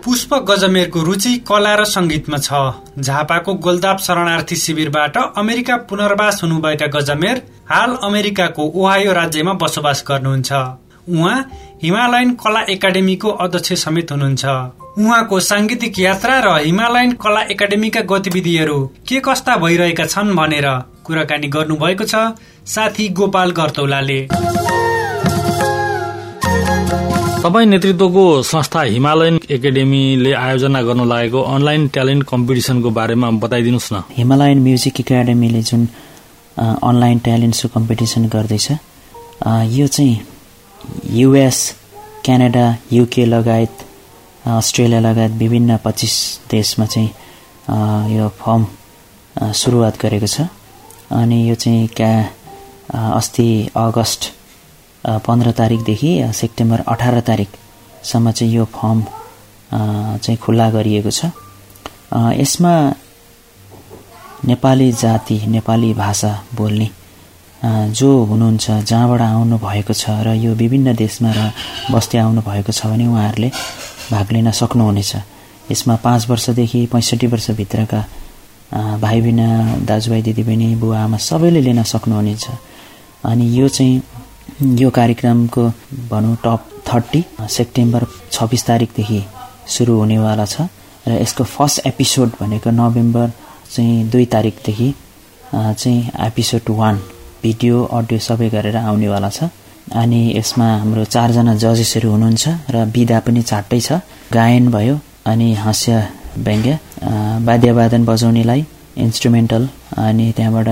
पुष्प 0.03 0.33
गजमेरको 0.49 1.03
रुचि 1.03 1.33
कला 1.47 1.73
र 1.75 1.83
संगीतमा 1.85 2.37
छ। 2.37 2.51
झापाको 2.99 3.53
गोलदाप 3.63 3.99
शरणार्थी 3.99 4.55
शिविरबाट 4.55 5.17
अमेरिका 5.37 5.77
पुनर्वास 5.87 6.43
हुनुभएका 6.43 6.87
गजमेर 6.99 7.41
हाल 7.71 7.97
अमेरिकाको 8.03 8.71
ओहायो 8.75 9.13
राज्यमा 9.13 9.53
बसोबास 9.63 10.03
गर्नुहुन्छ। 10.07 10.51
उहाँ 11.09 11.39
हिमालयन 11.83 12.33
कला 12.37 12.61
एकाडेमीको 12.69 13.29
अध्यक्ष 13.43 13.73
समेत 13.83 14.11
हुनुहुन्छ। 14.11 14.45
उहाँको 15.01 15.39
साङ्गीतिक 15.41 15.99
यात्रा 15.99 16.35
र 16.45 16.47
हिमालयन 16.61 17.11
कला 17.17 17.41
एकाडेमीका 17.51 18.01
गतिविधिहरू 18.05 18.77
के 19.09 19.19
कस्ता 19.25 19.55
भइरहेका 19.57 20.05
छन् 20.05 20.35
भनेर 20.37 20.67
कुराकानी 21.05 21.47
गर्नुभएको 21.47 22.05
छ 22.05 22.15
साथी 22.69 23.07
गोपाल 23.17 23.51
गर्तौलाले। 23.59 24.19
तपाईँ 27.41 27.65
नेतृत्वको 27.65 28.25
संस्था 28.45 28.81
हिमालयन 28.93 29.39
एकाडेमीले 29.49 30.33
आयोजना 30.37 30.81
गर्न 30.85 31.01
लागेको 31.09 31.41
अनलाइन 31.55 31.87
ट्यालेन्ट 31.93 32.23
कम्पिटिसनको 32.29 32.89
बारेमा 32.93 33.29
बताइदिनुहोस् 33.41 33.93
न। 33.93 34.03
हिमालयन 34.17 34.59
म्युजिक 34.61 34.99
एकाडेमीले 34.99 35.61
जुन 35.69 35.87
अनलाइन 36.61 37.17
ट्यालेन्ट 37.25 37.55
सो 37.55 37.67
कम्पिटिसन 37.75 38.29
गर्दैछ 38.29 38.67
यो 39.79 39.87
चाहिँ 39.87 40.15
युएस 41.11 41.57
क्यानाडा 42.25 42.65
युके 42.91 43.25
लगायत 43.25 43.85
अस्ट्रेलिया 44.47 44.99
लगायत 44.99 45.31
विभिन्न 45.31 45.77
पच्चिस 45.85 46.15
देशमा 46.51 46.85
चाहिँ 46.85 48.17
यो 48.17 48.27
फर्म 48.39 48.65
सुरुवात 49.53 50.01
गरेको 50.01 50.27
छ। 50.27 50.47
अनि 51.11 51.49
यो 51.49 51.55
चाहिँ 51.55 51.87
क्या 51.87 52.13
अस्ति 53.17 53.49
अगस्त 53.77 54.21
पन्ध्र 55.25 55.51
तारिकदेखि 55.51 56.11
सेप्टेम्बर 56.33 56.79
अठार 56.87 57.19
तारिकसम्म 57.29 58.31
चाहिँ 58.31 58.53
यो 58.53 58.65
फर्म 58.65 59.03
चाहिँ 60.17 60.37
खुल्ला 60.37 60.69
गरिएको 60.71 61.11
छ। 61.11 61.31
यसमा 62.41 62.73
नेपाली 64.45 64.91
जाति 64.91 65.37
नेपाली 65.47 65.93
भाषा 65.93 66.31
बोल्ने 66.55 66.89
जो 67.63 68.09
हुनुहुन्छ 68.25 68.71
जहाँबाट 68.89 69.21
आउनु 69.21 69.57
भएको 69.57 69.93
छ 69.93 70.09
र 70.25 70.33
यो 70.35 70.53
विभिन्न 70.55 70.95
देशमा 70.95 71.31
र 71.31 71.51
बस्दै 71.91 72.17
आउनु 72.17 72.41
भएको 72.41 72.71
छ 72.71 72.85
भने 72.87 73.05
उहाँहरूले 73.07 73.49
भाग 74.11 74.31
लिन 74.31 74.51
सक्नुहुनेछ। 74.51 75.15
यसमा 75.71 75.95
पाँच 76.03 76.29
वर्षदेखि 76.29 76.85
पैँसठी 76.91 77.27
वर्षभित्रका 77.27 78.01
भाइ 79.01 79.21
बहिनी 79.21 79.85
दाजुभाइ 79.85 80.21
दिदीबहिनी 80.21 80.75
बुवा 80.81 81.03
आमा 81.03 81.17
सबैले 81.19 81.61
लिन 81.61 81.83
सक्नुहुनेछ। 81.83 82.45
अनि 83.25 83.45
यो 83.59 83.67
चाहिँ 83.67 84.01
यो 84.81 84.89
कार्यक्रमको 84.89 85.63
भनौँ 86.09 86.35
टप 86.45 86.65
थर्टी 86.87 87.23
सेप्टेम्बर 87.49 88.05
छब्बिस 88.31 88.65
तारिकदेखि 88.65 89.23
सुरु 89.69 89.93
हुनेवाला 89.99 90.45
छ 90.45 90.67
र 91.07 91.21
यसको 91.21 91.43
फर्स्ट 91.45 91.85
एपिसोड 91.87 92.29
भनेको 92.41 92.69
नोभेम्बर 92.71 93.31
चाहिँ 93.71 94.09
दुई 94.09 94.25
तारिकदेखि 94.33 94.93
चाहिँ 95.53 95.99
एपिसोड 96.25 96.69
वान। 96.77 97.01
भिडियो 97.43 97.75
अडियो 97.97 98.19
सबै 98.27 98.47
गरेर 98.55 98.77
आउनेवाला 98.89 99.29
छ। 99.29 99.39
अनि 100.01 100.21
यसमा 100.37 100.67
हाम्रो 100.81 101.03
चारजना 101.13 101.53
जजेसहरू 101.63 102.07
हुनुहुन्छ 102.13 102.43
र 102.73 102.75
विधा 102.95 103.17
पनि 103.25 103.41
चारटै 103.51 103.79
छ। 103.87 103.89
गायन 104.33 104.65
भयो 104.75 104.95
अनि 105.31 105.47
हास्य 105.63 105.89
व्यङ्ग्य 106.45 106.71
वाद्यवादन 107.47 108.01
बजाउनेलाई 108.09 108.61
इन्स्ट्रुमेन्टल 109.05 109.63
अनि 110.05 110.25
त्यहाँबाट 110.37 110.69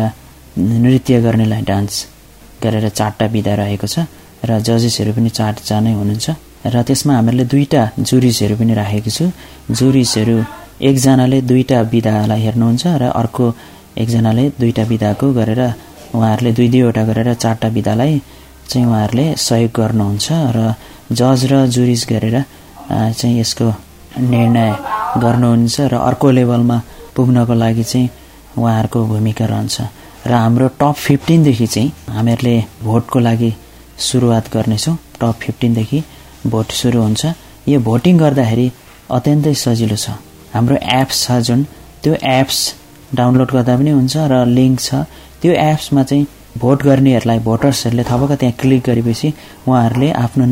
नृत्य 0.83 1.15
गर्नेलाई 1.25 1.61
डान्स 1.69 1.93
गरेर 2.63 2.85
चारवटा 2.89 3.25
विधा 3.35 3.53
रहेको 3.61 3.87
छ 3.93 4.05
र 4.47 4.59
जजेसहरू 4.67 5.11
पनि 5.17 5.29
चारजना 5.39 5.91
हुनुहुन्छ। 5.99 6.27
र 6.73 6.75
त्यसमा 6.87 7.13
हामीहरूले 7.17 7.45
दुईवटा 7.51 7.81
जुरिसहरू 8.07 8.55
पनि 8.59 8.73
राखेको 8.79 9.11
छु। 9.17 9.25
जुरिसहरू 9.77 10.35
एकजनाले 10.89 11.37
दुईवटा 11.49 11.77
विधालाई 11.93 12.41
हेर्नुहुन्छ 12.45 12.83
र 13.01 13.03
अर्को 13.21 13.45
एकजनाले 14.01 14.43
दुईवटा 14.59 14.83
विधाको 14.91 15.25
गरेर 15.39 15.61
उहाँहरूले 16.15 16.51
दुई 16.57 16.67
दुईवटा 16.73 17.03
गरेर 17.09 17.33
चारवटा 17.33 17.67
विधालाई 17.77 18.21
चाहिँ 18.69 18.85
उहाँहरूले 18.87 19.25
सहयोग 19.37 19.71
गर्नुहुन्छ 19.77 20.27
र 20.55 20.73
जज 21.11 21.45
र 21.51 21.65
जुरिस 21.75 22.05
गरेर 22.09 22.35
चाहिँ 22.89 23.39
यसको 23.39 23.67
निर्णय 24.31 24.71
गर्नुहुन्छ 25.23 25.75
र 25.91 25.93
अर्को 26.09 26.31
लेभलमा 26.37 26.77
पुग्नको 27.15 27.53
लागि 27.53 27.83
चाहिँ 27.83 28.09
उहाँहरूको 28.57 28.99
भूमिका 29.05 29.45
रहन्छ। 29.45 29.77
र 30.27 30.33
हाम्रो 30.33 30.67
टप 30.79 30.95
फिफ्टिनदेखि 31.07 31.67
चाहिँ 31.67 31.91
हामीहरूले 32.15 32.55
भोटको 32.83 33.19
लागि 33.19 33.51
सुरुवात 34.07 34.45
गर्नेछौँ। 34.53 34.95
टप 35.21 35.35
फिफ्टिनदेखि 35.41 36.03
भोट 36.47 36.71
सुरु 36.79 37.01
हुन्छ। 37.01 37.25
यो 37.69 37.79
भोटिङ 37.79 38.17
गर्दाखेरि 38.17 38.67
अत्यन्तै 39.17 39.53
सजिलो 39.63 39.95
छ। 39.95 40.09
हाम्रो 40.53 40.75
एप्स 40.99 41.17
छ 41.23 41.39
जुन 41.47 41.63
त्यो 42.03 42.13
एप्स 42.37 42.57
डाउनलोड 43.15 43.49
गर्दा 43.51 43.75
पनि 43.77 43.91
हुन्छ 43.91 44.17
र 44.31 44.45
लिङ्क 44.57 44.79
छ। 44.79 44.89
त्यो 45.41 45.51
एप्समा 45.53 46.03
चाहिँ 46.03 46.27
भोट 46.57 46.83
गर्नेहरूलाई 46.83 47.39
भोटर्सहरूले 47.47 48.03
थपक्क 48.03 48.39
त्यहाँ 48.39 48.55
क्लिक 48.59 48.83
गरेपछि 48.85 49.33
उहाँहरूले 49.67 50.11
आफ्नो 50.25 50.45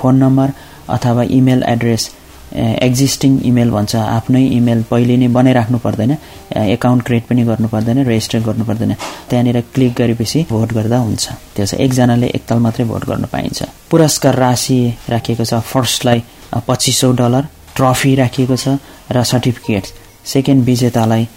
फोन 0.00 0.14
नम्बर 0.24 0.52
अथवा 0.96 1.22
इमेल 1.38 1.62
एड्रेस 1.68 2.10
एक्जिस्टिङ 2.56 3.32
इमेल 3.44 3.70
भन्छ 3.70 3.94
आफ्नै 3.96 4.42
इमेल 4.58 4.82
पहिले 4.90 5.16
नै 5.16 5.28
बनाइराख्नु 5.28 5.78
पर्दैन 5.78 6.16
एकाउन्ट 6.56 7.02
क्रिएट 7.06 7.24
पनि 7.28 7.42
गर्नु 7.44 7.68
पर्दैन 7.68 7.98
रेजिस्टर 8.06 8.40
गर्नु 8.40 8.64
पर्दैन। 8.64 8.94
त्यहाँनिर 9.30 9.60
क्लिक 9.74 9.92
गरेपछि 9.98 10.44
भोट 10.50 10.72
गर्दा 10.72 10.98
हुन्छ। 10.98 11.24
त्यो 11.56 11.66
चाहिँ 11.66 11.84
एकजनाले 11.84 12.26
एकताल 12.36 12.58
मात्रै 12.58 12.84
भोट 12.92 13.04
गर्न 13.08 13.24
पाइन्छ। 13.32 13.62
पुरस्कार 13.90 14.34
राशि 14.34 14.78
राखिएको 15.08 15.44
छ 15.44 15.60
फर्स्टलाई 15.72 16.22
पच्चिस 16.68 17.00
सौ 17.00 17.12
डलर 17.20 17.44
ट्रफी 17.76 18.14
राखिएको 18.14 18.56
छ 18.56 18.78
र 19.12 19.24
सर्टिफिकेट 19.32 19.84
सेकेन्ड 20.32 20.64
विजेतालाई 20.64 21.28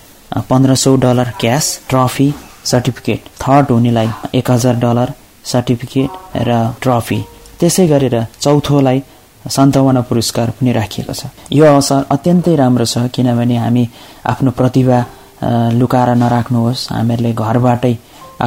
पन्ध्र 0.50 0.76
सौ 0.76 0.96
dollar 1.04 1.34
cash 1.42 1.66
trophy 1.90 2.34
certificate 2.66 3.20
third 3.42 3.72
हुनेलाई 3.72 4.10
एक 4.36 4.52
हजार 4.52 4.76
डलर 4.84 5.10
सर्टिफिकेट 5.46 6.10
र 6.48 6.52
ट्रफी। 6.82 7.20
त्यसै 7.60 7.86
गरेर 7.88 8.16
चौथोलाई 8.42 9.00
सन्तवना 9.46 10.02
पुरस्कार 10.10 10.50
पनि 10.58 10.72
राखिएको 10.72 11.14
छ। 11.14 11.26
यो 11.52 11.66
अवसर 11.66 12.06
अत्यन्तै 12.16 12.56
राम्रो 12.56 12.86
छ 12.86 13.10
किनभने 13.10 13.58
हामी 13.58 13.84
आफ्नो 14.32 14.52
प्रतिभा 14.60 14.98
लुकाएर 15.80 16.10
नराख्नुहोस्। 16.22 16.82
हामीहरूले 16.94 17.32
घरबाटै 17.34 17.94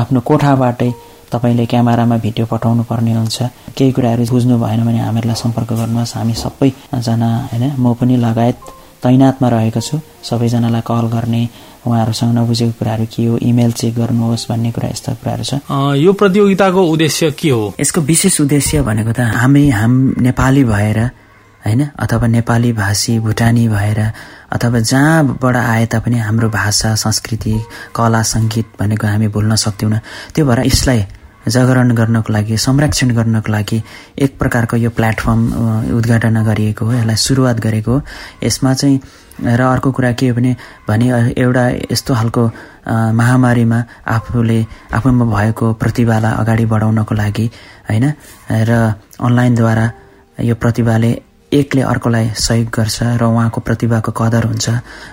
आफ्नो 0.01 0.21
कोठाबाटै 0.29 0.91
तपाईँले 1.33 1.65
क्यामेरामा 1.67 2.17
भिडियो 2.25 2.47
पठाउनु 2.47 2.83
पर्ने 2.87 3.13
हुन्छ। 3.19 3.39
केही 3.75 3.93
कुराहरू 3.93 4.25
बुझ्नु 4.31 4.55
भएन 4.63 4.81
भने 4.87 5.01
हामीहरूलाई 5.03 5.39
सम्पर्क 5.43 5.71
गर्नुहोस्। 5.81 6.15
हामी 6.15 6.35
सबैजना 6.45 7.29
होइन 7.51 7.65
म 7.75 7.95
पनि 7.99 8.15
लगायत 8.23 8.59
तैनातमा 9.03 9.49
रहेको 9.51 9.81
छु। 9.83 9.99
सबैजनालाई 10.23 10.83
कल 10.87 11.07
गर्ने 11.11 11.43
उहाँहरूसँग 11.87 12.33
नबुझेको 12.39 12.73
कुराहरू 12.79 13.07
के 13.07 13.25
हो? 13.27 13.37
इमेल 13.39 13.73
चेक 13.73 13.95
गर्नुहोस् 13.95 14.49
भन्ने 14.49 14.71
कुरा 14.73 14.89
यस्ता 14.89 15.15
कुराहरू 15.21 15.45
छ। 15.45 15.61
यो 16.01 16.13
प्रतियोगिताको 16.13 16.81
उद्देश्य 16.83 17.31
के 17.31 17.51
हो? 17.51 17.75
यसको 17.81 18.01
विशेष 18.01 18.41
उद्देश्य 18.41 18.83
भनेको 18.83 19.13
त 19.13 19.21
हामी 19.37 19.69
हाम 19.71 19.93
नेपाली 20.21 20.65
भएर 20.65 20.99
होइन 21.65 21.81
अथवा 21.97 22.27
नेपाली 22.29 22.73
भाषी 22.73 23.19
भुटानी 23.25 23.69
भएर 23.69 24.01
अथवा 24.53 24.79
जहाँबाट 24.81 25.57
आए 25.57 25.87
तापनि 25.93 26.19
हाम्रो 26.19 26.49
भाषा 26.49 26.95
संस्कृति 26.95 27.55
कला 27.97 28.23
सङ्गीत 28.23 28.67
भनेको 28.81 29.07
हामी 29.07 29.29
भुल्न 29.29 29.57
सक्दैनौँ। 29.57 30.01
त्यो 30.35 30.45
भएर 30.47 30.61
यसलाई 30.67 31.01
जागरण 31.49 31.91
गर्नको 31.95 32.33
लागि 32.33 32.57
संरक्षण 32.57 33.11
गर्नको 33.15 33.53
लागि 33.53 33.83
एक 34.19 34.39
प्रकारको 34.39 34.77
यो 34.77 34.91
प्लेटफर्म 34.91 35.41
उद्घाटन 35.97 36.43
गरिएको 36.45 36.85
हो 36.85 36.93
यसलाई 36.93 37.17
सुरुवात 37.17 37.61
गरेको 37.61 37.93
हो। 37.93 38.03
यसमा 38.43 38.75
चाहिँ 38.75 39.01
र 39.45 39.61
अर्को 39.61 39.91
कुरा 39.93 40.13
के 40.13 40.29
हो 40.29 40.41
भने 40.89 41.07
एउटा 41.37 41.65
यस्तो 41.93 42.15
खालको 42.15 42.43
महामारीमा 43.19 43.79
आफूले 44.07 44.59
आफूमा 44.95 45.25
भएको 45.35 45.73
प्रतिभालाई 45.75 46.33
अगाडि 46.41 46.65
बढाउनको 46.65 47.15
लागि 47.15 47.47
होइन? 47.91 48.05
र 48.51 48.71
अनलाइनद्वारा 49.21 49.87
यो 50.41 50.55
प्रतिभाले 50.55 51.11
एकले 51.53 51.83
अर्कोलाई 51.83 52.31
सहयोग 52.35 52.69
गर्छ 52.75 53.03
र 53.03 53.23
उहाँको 53.23 53.61
प्रतिभाको 53.61 54.11
कदर 54.13 54.45
हुन्छ 54.51 54.71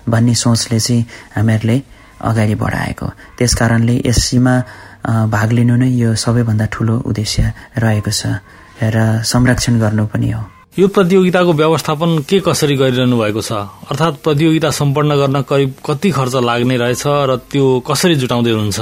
भन्ने 0.10 0.34
सोचले 0.34 0.80
चाहिँ 0.80 1.06
हामीहरूले 1.36 1.78
अगाडि 2.22 2.56
बढाएको 2.56 3.08
त्यस 3.38 3.54
कारणले 3.54 3.96
भाग 5.06 5.52
लिनु 5.52 5.76
नै 5.76 5.90
यो 5.90 6.16
सबैभन्दा 6.16 6.66
ठुलो 6.72 6.96
उद्देश्य 7.10 7.54
रहेको 7.78 8.12
छ 8.12 8.22
र 8.82 9.22
संरक्षण 9.26 9.80
गर्नु 9.80 10.06
पनि 10.14 10.32
हो। 10.32 10.42
यो 10.80 10.88
प्रतियोगिताको 10.88 11.54
व्यवस्थापन 11.54 12.10
के 12.30 12.40
कसरी 12.48 12.76
गरिरहनु 12.80 13.18
भएको 13.20 13.42
छ? 13.44 13.52
अर्थात् 13.92 14.24
प्रतियोगिता 14.24 14.70
सम्पन्न 14.72 15.12
गर्न 15.20 15.42
करिब 15.44 15.74
कति 15.84 16.10
खर्च 16.16 16.36
लाग्ने 16.48 16.78
रहेछ 16.80 17.04
र 17.28 17.36
त्यो 17.52 17.66
कसरी 17.84 18.16
जुटाउँदै 18.16 18.52
हुनुहुन्छ? 18.56 18.80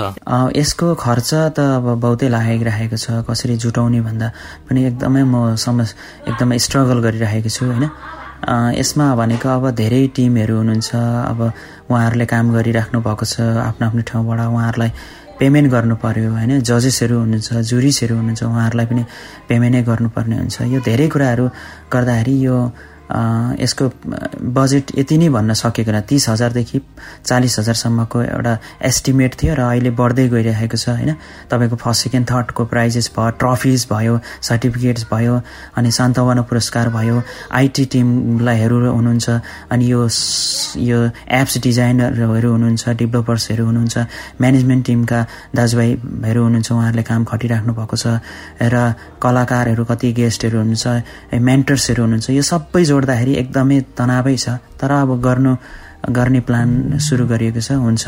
यसको 0.53 0.87
खर्च 0.95 1.29
त 1.57 1.59
अब 1.81 1.85
बहुतै 1.97 2.27
राखेको 2.29 2.97
छ। 2.97 3.25
कसरी 3.25 3.57
जुटाउने 3.57 4.01
भन्दा 4.05 4.27
पनि 4.69 4.79
एकदमै 4.85 5.23
म 5.25 5.55
समस 5.57 5.89
एकदमै 6.29 6.57
स्ट्रगल 6.61 6.99
गरिरहेको 7.01 7.49
छु 7.49 7.65
होइन? 7.65 7.85
यसमा 8.77 9.05
भनेको 9.19 9.49
अब 9.49 9.65
धेरै 9.73 10.01
टिमहरू 10.13 10.55
हुनुहुन्छ। 10.61 10.89
अब 10.93 11.39
उहाँहरूले 11.89 12.25
काम 12.29 12.45
गरिराख्नु 12.53 12.97
भएको 13.01 13.25
छ 13.25 13.41
आफ्नो 13.65 13.83
आफ्नो 13.89 14.01
ठाउँबाट 14.05 14.39
उहाँहरूलाई 14.39 14.91
पेमेन्ट 15.39 15.67
गर्नु 15.71 15.95
पर्यो 16.03 16.29
होइन 16.35 16.51
जजेसहरू 16.69 17.15
हुनुहुन्छ 17.23 17.49
जुरिसहरू 17.69 18.15
हुनुहुन्छ 18.19 18.43
उहाँहरूलाई 18.43 18.85
पनि 18.91 19.03
पेमेन्टै 19.49 19.81
गर्नुपर्ने 19.89 20.35
हुन्छ। 20.41 20.55
यो 20.73 20.79
धेरै 20.87 21.07
कुराहरू 21.13 21.45
गर्दाखेरि 21.93 22.35
यो 22.45 22.57
यसको 23.09 23.85
बजेट 24.53 24.91
यति 24.97 25.17
नै 25.17 25.29
भन्न 25.29 25.53
सकेको 25.53 25.91
न 25.91 26.01
तिस 26.09 26.29
हजारदेखि 26.29 26.81
चालिस 27.25 27.59
हजारसम्मको 27.59 28.21
एउटा 28.21 28.53
एस्टिमेट 28.85 29.35
थियो 29.41 29.53
र 29.55 29.61
अहिले 29.65 29.91
बढ्दै 29.97 30.27
गइरहेको 30.29 30.77
छ 30.77 30.89
होइन। 30.89 31.15
तपाईँको 31.49 31.75
फर्स्ट 31.75 32.03
सेकेन्ड 32.03 32.29
थर्डको 32.29 32.65
प्राइजेस 32.69 33.11
भयो 33.17 33.29
ट्रफिज 33.41 33.87
भयो 33.91 34.19
सर्टिफिकेट्स 34.49 35.05
भयो 35.11 35.41
अनि 35.77 35.91
सान्तवना 35.91 36.41
पुरस्कार 36.49 36.89
भयो। 36.89 37.21
आइटी 37.51 37.85
टिमलाईहरू 37.93 38.77
हुनुहुन्छ 38.89 39.29
अनि 39.71 39.91
यो 39.91 40.01
यो 40.77 40.99
एप्स 41.41 41.57
डिजाइनरहरू 41.65 42.49
हुनुहुन्छ 42.51 42.89
डेभलपर्सहरू 43.01 43.65
हुनुहुन्छ 43.65 43.97
म्यानेजमेन्ट 44.41 44.85
टिमका 44.85 45.19
दाजुभाइहरू 45.55 46.43
हुनुहुन्छ 46.43 46.71
उहाँहरूले 46.71 47.03
काम 47.09 47.23
खटिराख्नु 47.25 47.73
भएको 47.73 47.95
छ। 47.97 48.21
र 48.61 48.93
कलाकारहरू 49.17 49.83
कति 49.85 50.11
गेस्टहरू 50.13 50.57
हुनुहुन्छ 50.59 51.41
मेन्टर्सहरू 51.49 52.01
हुनुहुन्छ 52.03 52.29
यो 52.29 52.43
सबै 52.43 52.83
जोड्दाखेरि 52.99 53.33
एकदमै 53.39 53.79
तनावै 53.95 54.35
छ। 54.35 54.59
तर 54.75 54.91
अब 54.91 55.09
गर्नु 55.23 55.55
गर्ने 56.11 56.39
प्लान 56.43 56.97
सुरु 56.99 57.25
गरिएको 57.31 57.61
छ 57.61 57.71
हुन्छ। 57.79 58.05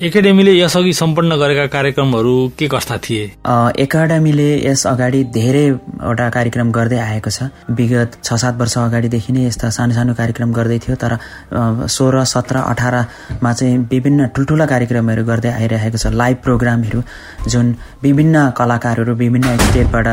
एकाडेमीले 0.00 0.52
यसअघि 0.56 0.92
सम्पन्न 0.96 1.36
गरेका 1.36 1.66
कार्यक्रमहरू 1.68 2.34
के 2.58 2.66
कस्ता 2.72 2.96
थिए? 3.04 3.24
एकाडेमीले 3.84 4.48
यस 4.64 4.86
अगाडि 4.86 5.20
धेरैवटा 5.28 6.28
कार्यक्रम 6.36 6.70
गर्दै 6.72 6.98
आएको 6.98 7.30
छ। 7.30 7.52
विगत 7.68 8.16
छ 8.24 8.32
सात 8.40 8.56
वर्ष 8.56 8.76
अगाडिदेखि 8.78 9.32
नै 9.32 9.44
यस्ता 9.46 9.68
सानो 9.76 9.92
सानो 9.94 10.14
कार्यक्रम 10.16 10.52
गर्दै 10.56 10.78
थियो 10.80 10.96
तर 10.96 11.12
सोह्र 11.86 12.24
सत्र 12.24 12.56
अठारमा 12.72 13.52
चाहिँ 13.52 13.76
विभिन्न 13.92 14.26
ठुल्ठुला 14.32 14.66
कार्यक्रमहरू 14.72 15.24
गर्दै 15.28 15.52
आइरहेको 15.60 15.98
छ। 16.00 16.16
लाइभ 16.16 16.36
प्रोग्रामहरू 16.48 17.00
जुन 17.46 17.76
विभिन्न 18.02 18.50
कलाकारहरू 18.56 19.14
विभिन्न 19.20 19.56
स्टेटबाट 19.68 20.08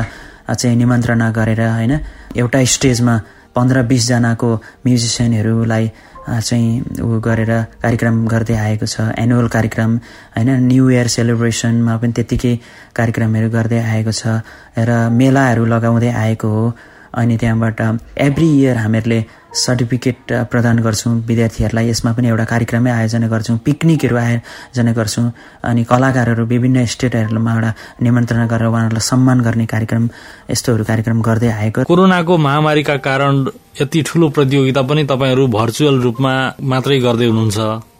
चाहिँ 0.53 0.75
निमन्त्रणा 0.77 1.29
गरेर 1.31 1.61
होइन 1.61 1.93
एउटा 2.35 2.63
स्टेजमा 2.65 3.15
पन्ध्र 3.55 3.81
बिसजनाको 3.83 4.49
म्युजिसियनहरूलाई 4.85 5.91
चाहिँ 6.27 6.99
ऊ 7.01 7.19
गरेर 7.19 7.51
कार्यक्रम 7.81 8.15
गर्दै 8.27 8.55
आएको 8.57 8.85
छ 8.85 9.07
एनुअल 9.17 9.47
कार्यक्रम 9.47 9.91
होइन 10.35 10.49
न्यु 10.63 10.89
इयर 10.89 11.07
सेलिब्रेसनमा 11.07 11.95
पनि 11.97 12.11
त्यत्तिकै 12.11 12.53
कार्यक्रमहरू 12.95 13.49
गर्दै 13.49 13.79
आएको 13.85 14.11
छ 14.11 14.43
र 14.77 15.09
मेलाहरू 15.11 15.65
लगाउँदै 15.65 16.11
आएको 16.23 16.47
हो। 16.47 16.65
अनि 17.13 17.37
त्यहाँबाट 17.37 17.81
एभ्री 18.17 18.47
इयर 18.59 18.77
हामीहरूले 18.77 19.23
सर्टिफिकेट 19.57 20.31
प्रदान 20.51 20.79
गर्छौँ। 20.79 21.13
विद्यार्थीहरूलाई 21.27 21.89
यसमा 21.89 22.11
पनि 22.13 22.27
एउटा 22.27 22.45
कार्यक्रमै 22.45 22.91
आयोजना 22.91 23.27
गर्छौँ। 23.27 23.57
पिकनिकहरू 23.65 24.15
आयोजना 24.17 24.91
गर्छौँ। 24.91 25.31
अनि 25.63 25.83
कलाकारहरू 25.83 26.45
विभिन्न 26.45 26.85
स्टेटहरूमा 26.85 27.53
एउटा 27.53 27.73
निमन्त्रणा 28.03 28.45
गरेर 28.45 28.67
उहाँहरूलाई 28.67 29.07
सम्मान 29.07 29.41
गर्ने 29.41 29.65
कार्यक्रम 29.65 30.09
यस्तोहरू 30.51 30.83
कार्यक्रम 30.83 31.21
गर्दै 31.21 31.51
आएको। 31.51 31.83
कोरोनाको 31.89 32.37
महामारीका 32.37 32.95
कारण 33.01 33.45
यति 33.81 34.01
ठूलो 34.07 34.29
प्रतियोगिता 34.29 34.81
पनि 34.81 35.03
तपाईँहरू 35.05 35.47
भर्चुअल 35.47 36.01
रूपमा 36.01 36.33
मात्रै 36.61 36.99
गर्दै 36.99 37.27
हुनुहुन्छ। 37.27 37.57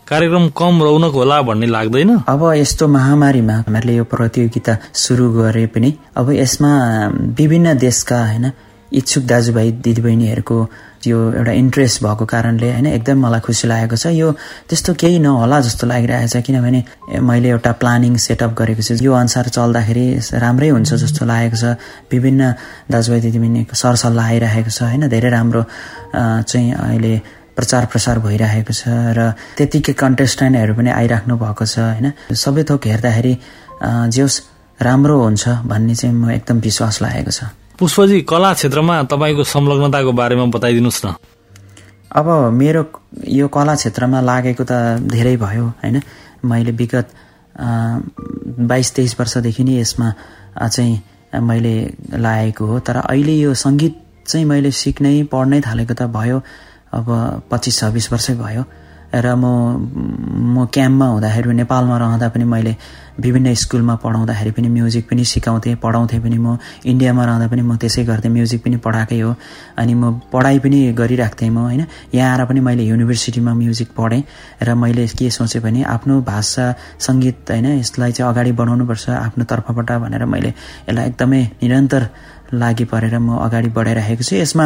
कार्यक्रम 0.08 0.48
कम 0.56 0.76
रौनक 0.84 1.14
होला 1.14 1.42
भन्ने 1.42 1.68
लाग्दैन? 1.68 2.10
अब 2.32 2.42
यस्तो 2.56 2.88
महामारीमा 2.88 3.54
हामीहरूले 3.54 3.96
यो 3.96 4.04
प्रतियोगिता 4.04 4.78
सुरु 4.94 5.26
गरे 5.34 5.66
पनि 5.68 5.90
अब 6.16 6.32
यसमा 6.32 6.72
विभिन्न 7.36 7.78
देशका 7.78 8.20
होइन 8.26 8.46
इच्छुक 8.92 9.24
दाजुभाइ 9.24 9.72
दिदीबहिनीहरूको 9.84 10.58
यो 11.08 11.18
एउटा 11.40 11.52
इन्ट्रेस्ट 11.52 12.04
भएको 12.04 12.26
कारणले 12.26 12.72
होइन 12.72 12.86
एकदम 12.88 13.18
मलाई 13.26 13.40
खुसी 13.40 13.68
लागेको 13.68 13.96
छ। 13.96 14.06
यो 14.12 14.32
त्यस्तो 14.68 14.94
केही 15.00 15.20
नहोला 15.20 15.60
जस्तो 15.62 15.88
लागिरहेको 15.88 16.28
छ 16.28 16.42
किनभने 16.44 16.80
मैले 17.22 17.50
एउटा 17.50 17.72
प्लानिङ 17.80 18.16
सेटअप 18.18 18.52
गरेको 18.60 18.82
छु। 18.82 18.96
यो 19.00 19.14
अनुसार 19.14 19.48
चल्दाखेरि 19.56 20.06
राम्रै 20.36 20.70
हुन्छ 20.70 20.94
जस्तो 21.04 21.26
लागेको 21.26 21.58
छ। 21.58 21.66
विभिन्न 22.12 22.42
दाजुभाइ 22.92 23.20
दिदीबहिनीको 23.24 23.76
सरसल्लाह 23.76 24.26
आइरहेको 24.28 24.72
छ 24.72 24.80
होइन। 24.84 25.08
धेरै 25.08 25.30
राम्रो 25.30 25.62
चाहिँ 26.44 26.72
अहिले 26.74 27.14
प्रचार 27.56 27.86
प्रसार 27.92 28.20
भइरहेको 28.20 28.74
छ 28.74 28.84
र 29.18 29.32
त्यतिकै 29.58 29.94
कन्टेस्टेन्टहरू 29.94 30.74
पनि 30.76 30.90
आइराख्नु 30.92 31.34
भएको 31.38 31.66
छ 31.66 31.76
होइन। 31.80 32.36
सबै 32.36 32.64
थोक 32.70 32.82
हेर्दाखेरि 32.88 33.34
जेहोस् 34.12 34.38
राम्रो 34.80 35.16
हुन्छ 35.24 35.44
भन्ने 35.66 35.96
चाहिँ 35.96 36.16
म 36.16 36.30
एकदम 36.32 36.58
विश्वास 36.68 37.02
लागेको 37.02 37.32
छ। 37.32 37.42
पुष्पजी 37.80 38.22
कला 38.26 38.54
क्षेत्रमा 38.54 38.96
तपाईँको 39.06 39.44
संलग्नताको 39.46 40.12
बारेमा 40.12 40.46
बताइदिनुहोस् 40.50 41.06
न। 41.06 41.14
अब 42.10 42.28
मेरो 42.54 42.82
यो 43.30 43.48
कला 43.54 43.76
क्षेत्रमा 43.76 44.22
लागेको 44.22 44.64
त 44.66 44.98
धेरै 45.06 45.36
भयो 45.38 45.66
होइन? 45.78 46.02
मैले 46.42 46.72
विगत 46.74 47.08
बाइस 48.66 48.88
तेइस 48.96 49.16
वर्षदेखि 49.20 49.64
नै 49.64 49.78
यसमा 49.82 50.08
चाहिँ 50.58 50.96
मैले 51.38 51.76
लागेको 52.18 52.66
हो। 52.66 52.80
तर 52.82 52.96
अहिले 53.06 53.36
यो 53.46 53.54
सङ्गीत 53.54 53.94
चाहिँ 54.26 54.46
मैले 54.46 54.72
सिक्नै 54.74 55.30
पढ्नै 55.30 55.62
थालेको 55.62 55.94
त 55.94 56.10
भयो 56.10 56.42
अब 56.98 57.06
पच्चिस 57.52 57.80
छब्बिस 57.80 58.12
वर्षै 58.14 58.36
भयो। 58.42 58.64
र 59.14 59.36
म 59.36 59.46
म 60.54 60.66
क्याम्पमा 60.68 61.06
हुँदाखेरि 61.08 61.54
नेपालमा 61.54 61.98
रहँदा 61.98 62.28
पनि 62.30 62.44
मैले 62.44 62.76
विभिन्न 63.20 63.54
स्कुलमा 63.54 63.96
पढाउँदाखेरि 63.96 64.52
पनि 64.52 64.68
म्युजिक 64.68 65.10
पनि 65.10 65.24
सिकाउँथेँ 65.26 65.76
पढाउँथेँ 65.82 66.20
पनि 66.22 66.38
म। 66.38 66.58
इन्डियामा 66.86 67.26
रहँदा 67.26 67.48
पनि 67.48 67.62
म 67.62 67.76
त्यसै 67.78 68.04
गर्थेँ 68.04 68.32
म्युजिक 68.32 68.64
पनि 68.64 68.78
पढाएकै 68.78 69.20
हो। 69.20 69.36
अनि 69.78 69.94
म 69.94 70.22
पढाइ 70.32 70.60
पनि 70.60 70.94
गरिराख्थेँ 70.94 71.50
म 71.50 71.58
होइन। 71.58 71.86
यहाँ 72.14 72.38
आएर 72.38 72.46
पनि 72.46 72.60
मैले 72.60 72.84
युनिभर्सिटीमा 72.84 73.54
म्युजिक 73.54 73.90
पढेँ 73.98 74.24
र 74.62 74.76
मैले 74.76 75.08
के 75.10 75.30
सोचेँ 75.30 75.62
भने 75.62 75.84
आफ्नो 75.88 76.22
भाषा 76.22 76.66
सङ्गीत 77.00 77.50
होइन 77.50 77.66
यसलाई 77.80 78.12
चाहिँ 78.12 78.32
अगाडि 78.32 78.52
बढाउनुपर्छ 78.52 79.10
आफ्नो 79.10 79.44
तर्फबाट 79.50 79.92
भनेर 80.04 80.26
मैले 80.26 80.50
यसलाई 80.50 81.06
एकदमै 81.08 81.42
निरन्तर 81.64 82.04
लागि 82.54 82.86
परेर 82.86 83.18
म 83.18 83.38
अगाडि 83.40 83.70
बढाइराखेको 83.74 84.24
छु। 84.24 84.36
यसमा 84.36 84.66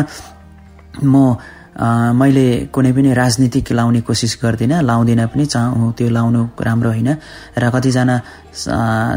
म 1.03 1.35
मैले 1.71 2.67
कुनै 2.73 2.91
पनि 2.91 3.13
राजनीतिक 3.13 3.71
लाउने 3.71 4.01
कोसिस 4.03 4.37
गर्दिनँ 4.43 4.81
लाउँदिनँ 4.83 5.27
पनि 5.31 5.45
चाहँ 5.45 5.93
त्यो 5.97 6.09
लाउनु 6.09 6.41
राम्रो 6.59 6.89
होइन। 6.89 7.09
र 7.57 7.63
कतिजना 7.71 8.15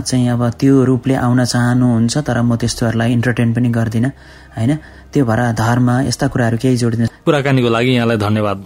चाहिँ 0.06 0.28
अब 0.30 0.42
त्यो 0.60 0.84
रूपले 0.84 1.14
आउन 1.14 1.44
चाहनुहुन्छ 1.44 2.14
तर 2.18 2.40
म 2.42 2.56
त्यस्तोहरूलाई 2.56 3.12
इन्टरटेन 3.12 3.52
पनि 3.54 3.68
गर्दिनँ 3.68 4.10
होइन। 4.56 4.72
त्यो 5.12 5.24
भएर 5.24 5.40
धर्म 5.52 5.90
यस्ता 6.06 6.26
कुराहरू 6.30 6.56
केही 6.62 6.76
जोडिदिन। 6.76 7.06
कुराकानीको 7.26 7.68
लागि 7.68 7.90
यहाँलाई 7.94 8.18
धन्यवाद। 8.22 8.58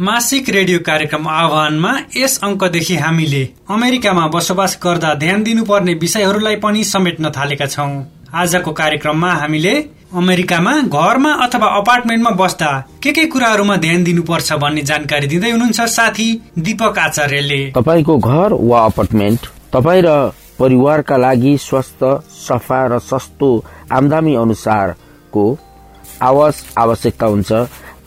मासिक 0.00 0.48
रेडियो 0.48 0.78
कार्यक्रम 0.88 1.28
आह्वानमा 1.28 1.92
यस 2.16 2.38
अङ्कदेखि 2.42 2.96
हामीले 2.96 3.42
अमेरिकामा 3.68 4.26
बसोबास 4.34 4.78
गर्दा 4.82 5.14
ध्यान 5.14 5.42
दिनुपर्ने 5.42 5.94
विषयहरूलाई 5.94 6.56
पनि 6.64 6.84
समेट्न 6.84 7.30
थालेका 7.36 7.66
छौं। 7.66 7.90
आजको 8.32 8.72
कार्यक्रममा 8.72 9.32
हामीले 9.34 9.74
अमेरिकामा 10.08 10.72
घरमा 10.88 11.32
अथवा 11.44 11.66
अपार्टमेन्टमा 11.78 12.30
बस्दा 12.36 12.68
के 13.02 13.12
के 13.12 13.24
कुराहरूमा 13.28 13.76
ध्यान 13.76 14.04
दिनुपर्छ 14.04 14.52
भन्ने 14.62 14.82
जानकारी 14.82 15.26
दिँदै 15.28 15.50
हुनुहुन्छ 15.50 15.80
साथी 15.80 16.28
दीपक 16.58 16.98
आचार्यले। 16.98 17.60
तपाईँको 17.76 18.16
घर 18.16 18.52
वा 18.52 18.84
अपार्टमेन्ट 18.84 19.46
तपाईँ 19.72 20.02
र 20.06 20.08
परिवारका 20.58 21.16
लागि 21.16 21.56
स्वस्थ 21.60 22.04
सफा 22.38 22.80
र 22.88 22.98
सस्तो 23.04 23.50
आमदामी 23.92 24.34
अनुसारको 24.34 25.44
आवास 26.22 26.64
आवश्यकता 26.78 27.26
हुन्छ। 27.26 27.52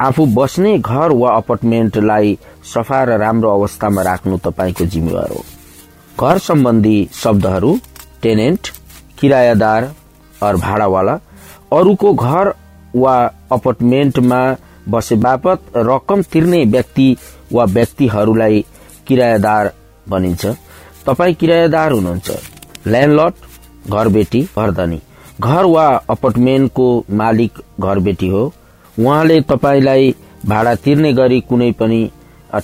आफू 0.02 0.26
बस्ने 0.36 0.78
घर 0.80 1.12
वा 1.14 1.38
अपार्टमेन्टलाई 1.38 2.38
सफा 2.74 3.04
र 3.04 3.22
राम्रो 3.22 3.50
अवस्थामा 3.54 4.02
राख्नु 4.02 4.38
तपाईँको 4.50 4.86
जिम्मेवार 4.86 5.30
हो। 5.30 5.44
घर 6.18 6.38
सम्बन्धी 6.50 7.00
शब्दहरू 7.14 7.78
टेनेन्ट 8.24 8.74
किरायादार 9.20 9.92
भाडावाला 10.42 11.20
अरूको 11.72 12.14
घर 12.14 12.54
वा 12.96 13.16
अपार्टमेन्टमा 13.52 14.40
बसे 14.90 15.16
बापत 15.16 15.78
रकम 15.78 16.22
तिर्ने 16.22 16.64
व्यक्ति 16.66 17.16
वा 17.54 17.64
व्यक्तिहरूलाई 17.66 18.66
किरायादार 19.08 19.72
भनिन्छ। 20.10 20.46
तपाईँ 21.06 21.34
किरायादार 21.34 21.92
हुनुहुन्छ। 21.92 22.32
ल्यान्डलट 22.88 23.90
घरबेटी 23.90 24.42
घरधनी। 24.58 25.00
घर 25.42 25.66
वा 25.66 25.86
अपार्टमेन्टको 26.10 26.88
मालिक 27.12 27.60
घरबेटी 27.80 28.28
हो। 28.28 28.44
उहाँले 28.98 29.40
तपाईँलाई 29.42 30.16
भाडा 30.46 30.76
तिर्ने 30.76 31.14
गरी 31.14 31.40
कुनै 31.42 31.72
पनि 31.72 32.10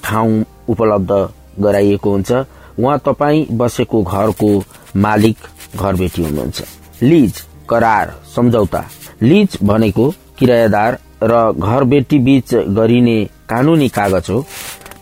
ठाउँ 0.03 0.43
उपलब्ध 0.69 1.11
गराइएको 1.59 2.11
हुन्छ। 2.11 2.31
उहाँ 2.79 2.97
तपाईँ 3.05 3.45
बसेको 3.51 4.03
घरको 4.03 4.49
मालिक 4.95 5.37
घरबेटी 5.75 6.23
हुनुहुन्छ। 6.23 6.63
लिज। 7.03 7.43
करार 7.69 8.13
सम्झौता। 8.35 8.83
लिज 9.21 9.57
भनेको 9.63 10.09
किरायादार 10.39 10.97
र 11.23 11.51
घरबेटी 11.53 12.19
बीच 12.19 12.53
गरिने 12.77 13.17
कानूनी 13.49 13.87
कागज 13.89 14.29
हो। 14.29 14.45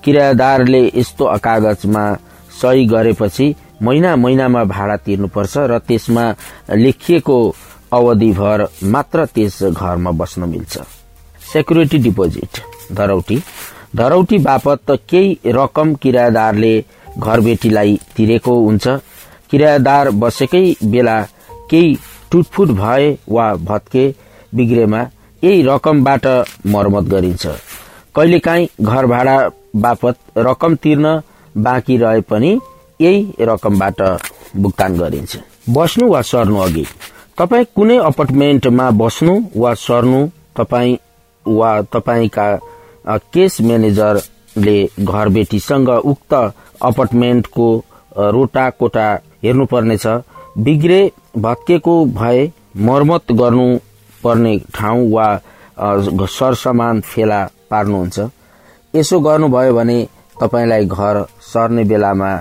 किरायादारले 0.03 0.81
यस्तो 0.87 1.25
कागजमा 1.43 2.05
सही 2.61 2.85
गरेपछि 2.85 3.53
महिना 3.81 4.15
महिनामा 4.15 4.63
भाडा 4.65 4.95
तिर्नुपर्छ 4.97 5.57
र 5.57 5.77
त्यसमा 5.79 6.25
लेखिएको 6.73 7.37
अवधिभर 7.93 8.67
मात्र 8.85 9.25
त्यस 9.25 9.61
घरमा 9.65 10.11
बस्न 10.11 10.49
मिल्छ। 10.49 10.77
Security 11.53 11.97
deposit 11.97 12.59
धरौटी। 12.93 13.41
धरौटी 13.95 14.37
बापत 14.37 14.91
केही 15.09 15.37
रकम 15.47 15.93
किरायादारले 15.95 16.73
घरबेटीलाई 17.17 17.99
तिरेको 18.15 18.59
हुन्छ। 18.59 18.87
किरायादार 19.51 20.09
बसेकै 20.11 20.65
बेला 20.83 21.21
केही 21.69 21.97
टुटफुट 22.35 22.69
भए 22.75 23.07
वा 23.31 23.43
भत्के 23.63 24.03
बिग्रेमा 24.55 25.01
यही 25.43 25.61
रकमबाट 25.63 26.25
मर्मत 26.67 27.03
गरिन्छ। 27.09 27.45
कहिलेकाहीँ 28.15 28.67
घर 28.81 29.05
भाडा 29.07 29.37
बापत 29.75 30.17
रकम 30.37 30.75
तिर्न 30.83 31.21
बाँकी 31.55 31.97
रहे 31.97 32.21
पनि 32.29 32.51
यही 33.01 33.45
रकमबाट 33.47 34.01
भुक्तान 34.55 34.97
गरिन्छ। 34.97 35.37
बस्नु 35.69 36.07
वा 36.07 36.21
सर्नु 36.21 36.57
अघि? 36.59 36.85
तपाईँ 37.37 37.65
कुनै 37.75 37.97
अपार्टमेन्टमा 38.09 38.89
बस्नु 38.99 39.39
वा 39.55 39.73
सर्नु 39.79 40.27
तपाईँ 40.57 40.97
वा 41.45 41.71
तपाईँका 41.95 42.47
केस 43.33 43.61
म्यानेजरले 43.61 44.77
घरबेटीसँग 44.99 45.89
उक्त 45.89 46.33
अपार्टमेन्टको 46.83 47.67
रोटा 48.35 48.69
कोटा 48.69 49.07
हेर्नुपर्नेछ। 49.43 50.07
बिग्रे 50.57 51.01
भत्केको 51.37 51.93
भए 52.15 52.51
मर्मत 52.87 53.31
गर्नु 53.31 53.67
पर्ने 54.23 54.57
ठाउँ 54.75 55.09
वा 55.11 55.27
सरसामान 55.79 57.01
फेला 57.01 57.43
पार्नुहुन्छ। 57.71 58.19
यसो 58.93 59.19
गर्नुभयो 59.19 59.73
भने 59.73 59.97
तपाईँलाई 60.41 60.85
घर 60.85 61.25
सर्ने 61.43 61.83
बेलामा 61.83 62.31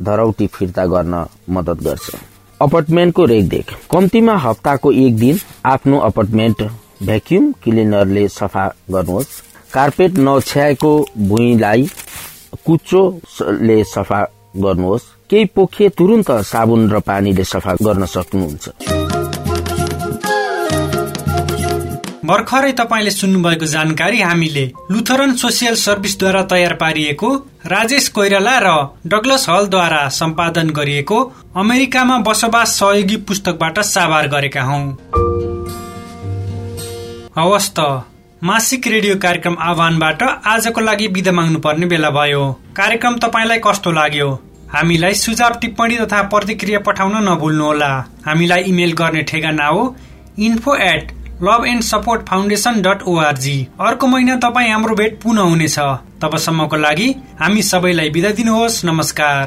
धरौटी 0.00 0.46
फिर्ता 0.46 0.84
गर्न 0.86 1.24
मद्दत 1.50 1.82
गर्छ। 1.84 2.14
अपार्टमेन्टको 2.60 3.24
रेखदेख। 3.24 3.72
कम्तीमा 3.90 4.36
हप्ताको 4.38 4.92
एक 4.92 5.16
दिन 5.18 5.38
आफ्नो 5.66 5.98
अपार्टमेन्ट 6.00 6.62
भ्याक्युम 7.02 7.50
क्लिनरले 7.62 8.26
सफा 8.28 8.66
गर्नुहोस्। 8.90 9.40
कार्पेट 9.72 10.18
नछ्याएको 10.18 10.92
भुइँलाई 11.18 11.88
कुचोले 12.66 13.82
सफा 13.84 14.22
गर्नुहोस्। 14.56 15.10
केही 15.32 15.44
पोखिए 15.56 15.88
तुरन्त 15.98 16.30
साबुन 16.46 16.90
र 16.92 16.98
पानीले 17.00 17.44
सफा 17.44 17.72
गर्न 17.80 18.04
सक्नुहुन्छ। 18.06 18.68
भर्खरै 22.24 22.72
तपाईँले 22.72 23.10
सुन्नुभएको 23.10 23.66
जानकारी 23.66 24.20
हामीले 24.20 24.64
लुथरन 24.90 25.32
सोसियल 25.36 25.74
सर्भिसद्वारा 25.76 26.42
तयार 26.52 26.74
पारिएको 26.74 27.28
राजेश 27.66 28.08
कोइराला 28.08 28.58
र 28.58 28.68
डगलस 29.06 29.48
हलद्वारा 29.48 30.02
सम्पादन 30.20 30.70
गरिएको 30.70 31.18
अमेरिकामा 31.56 32.18
बसोबास 32.28 32.78
सहयोगी 32.78 33.16
पुस्तकबाट 33.26 33.80
साभार 33.86 34.28
गरेका 34.28 34.62
हौ। 34.62 34.78
हवस् 37.38 37.72
त 37.78 37.80
मासिक 38.42 38.86
रेडियो 38.86 39.16
कार्यक्रम 39.16 39.56
आह्वानबाट 39.60 40.22
आजको 40.22 40.80
लागि 40.80 41.08
बिदा 41.08 41.32
माग्नु 41.32 41.58
पर्ने 41.58 41.86
बेला 41.86 42.10
भयो। 42.10 42.42
कार्यक्रम 42.76 43.18
तपाईँलाई 43.18 43.60
कस्तो 43.66 43.90
लाग्यो? 43.90 44.30
हामीलाई 44.74 45.14
सुझाव 45.14 45.52
टिप्पणी 45.60 45.96
तथा 45.96 46.20
प्रतिक्रिया 46.32 46.78
पठाउन 46.86 47.16
नभुल्नुहोला। 47.24 47.88
हामीलाई 48.26 48.62
इमेल 48.64 48.92
गर्ने 48.98 49.22
ठेगाना 49.22 49.66
हो 49.66 49.82
info 50.40 50.74
at 50.84 51.12
love 51.42 51.64
and 51.68 51.82
support 51.82 52.22
foundation 52.28 52.80
dot 52.82 53.02
ORG 53.08 53.56
अर्को 53.80 54.06
महिना 54.06 54.36
तपाईँ 54.44 54.70
हाम्रो 54.70 54.94
भेट 54.96 55.20
पुनः 55.22 55.42
हुनेछ। 55.42 55.78
तबसम्मको 56.22 56.76
लागि 56.76 57.08
हामी 57.40 57.62
सबैलाई 57.62 58.10
बिदा 58.10 58.30
दिनुहोस्। 58.32 58.84
नमस्कार। 58.84 59.44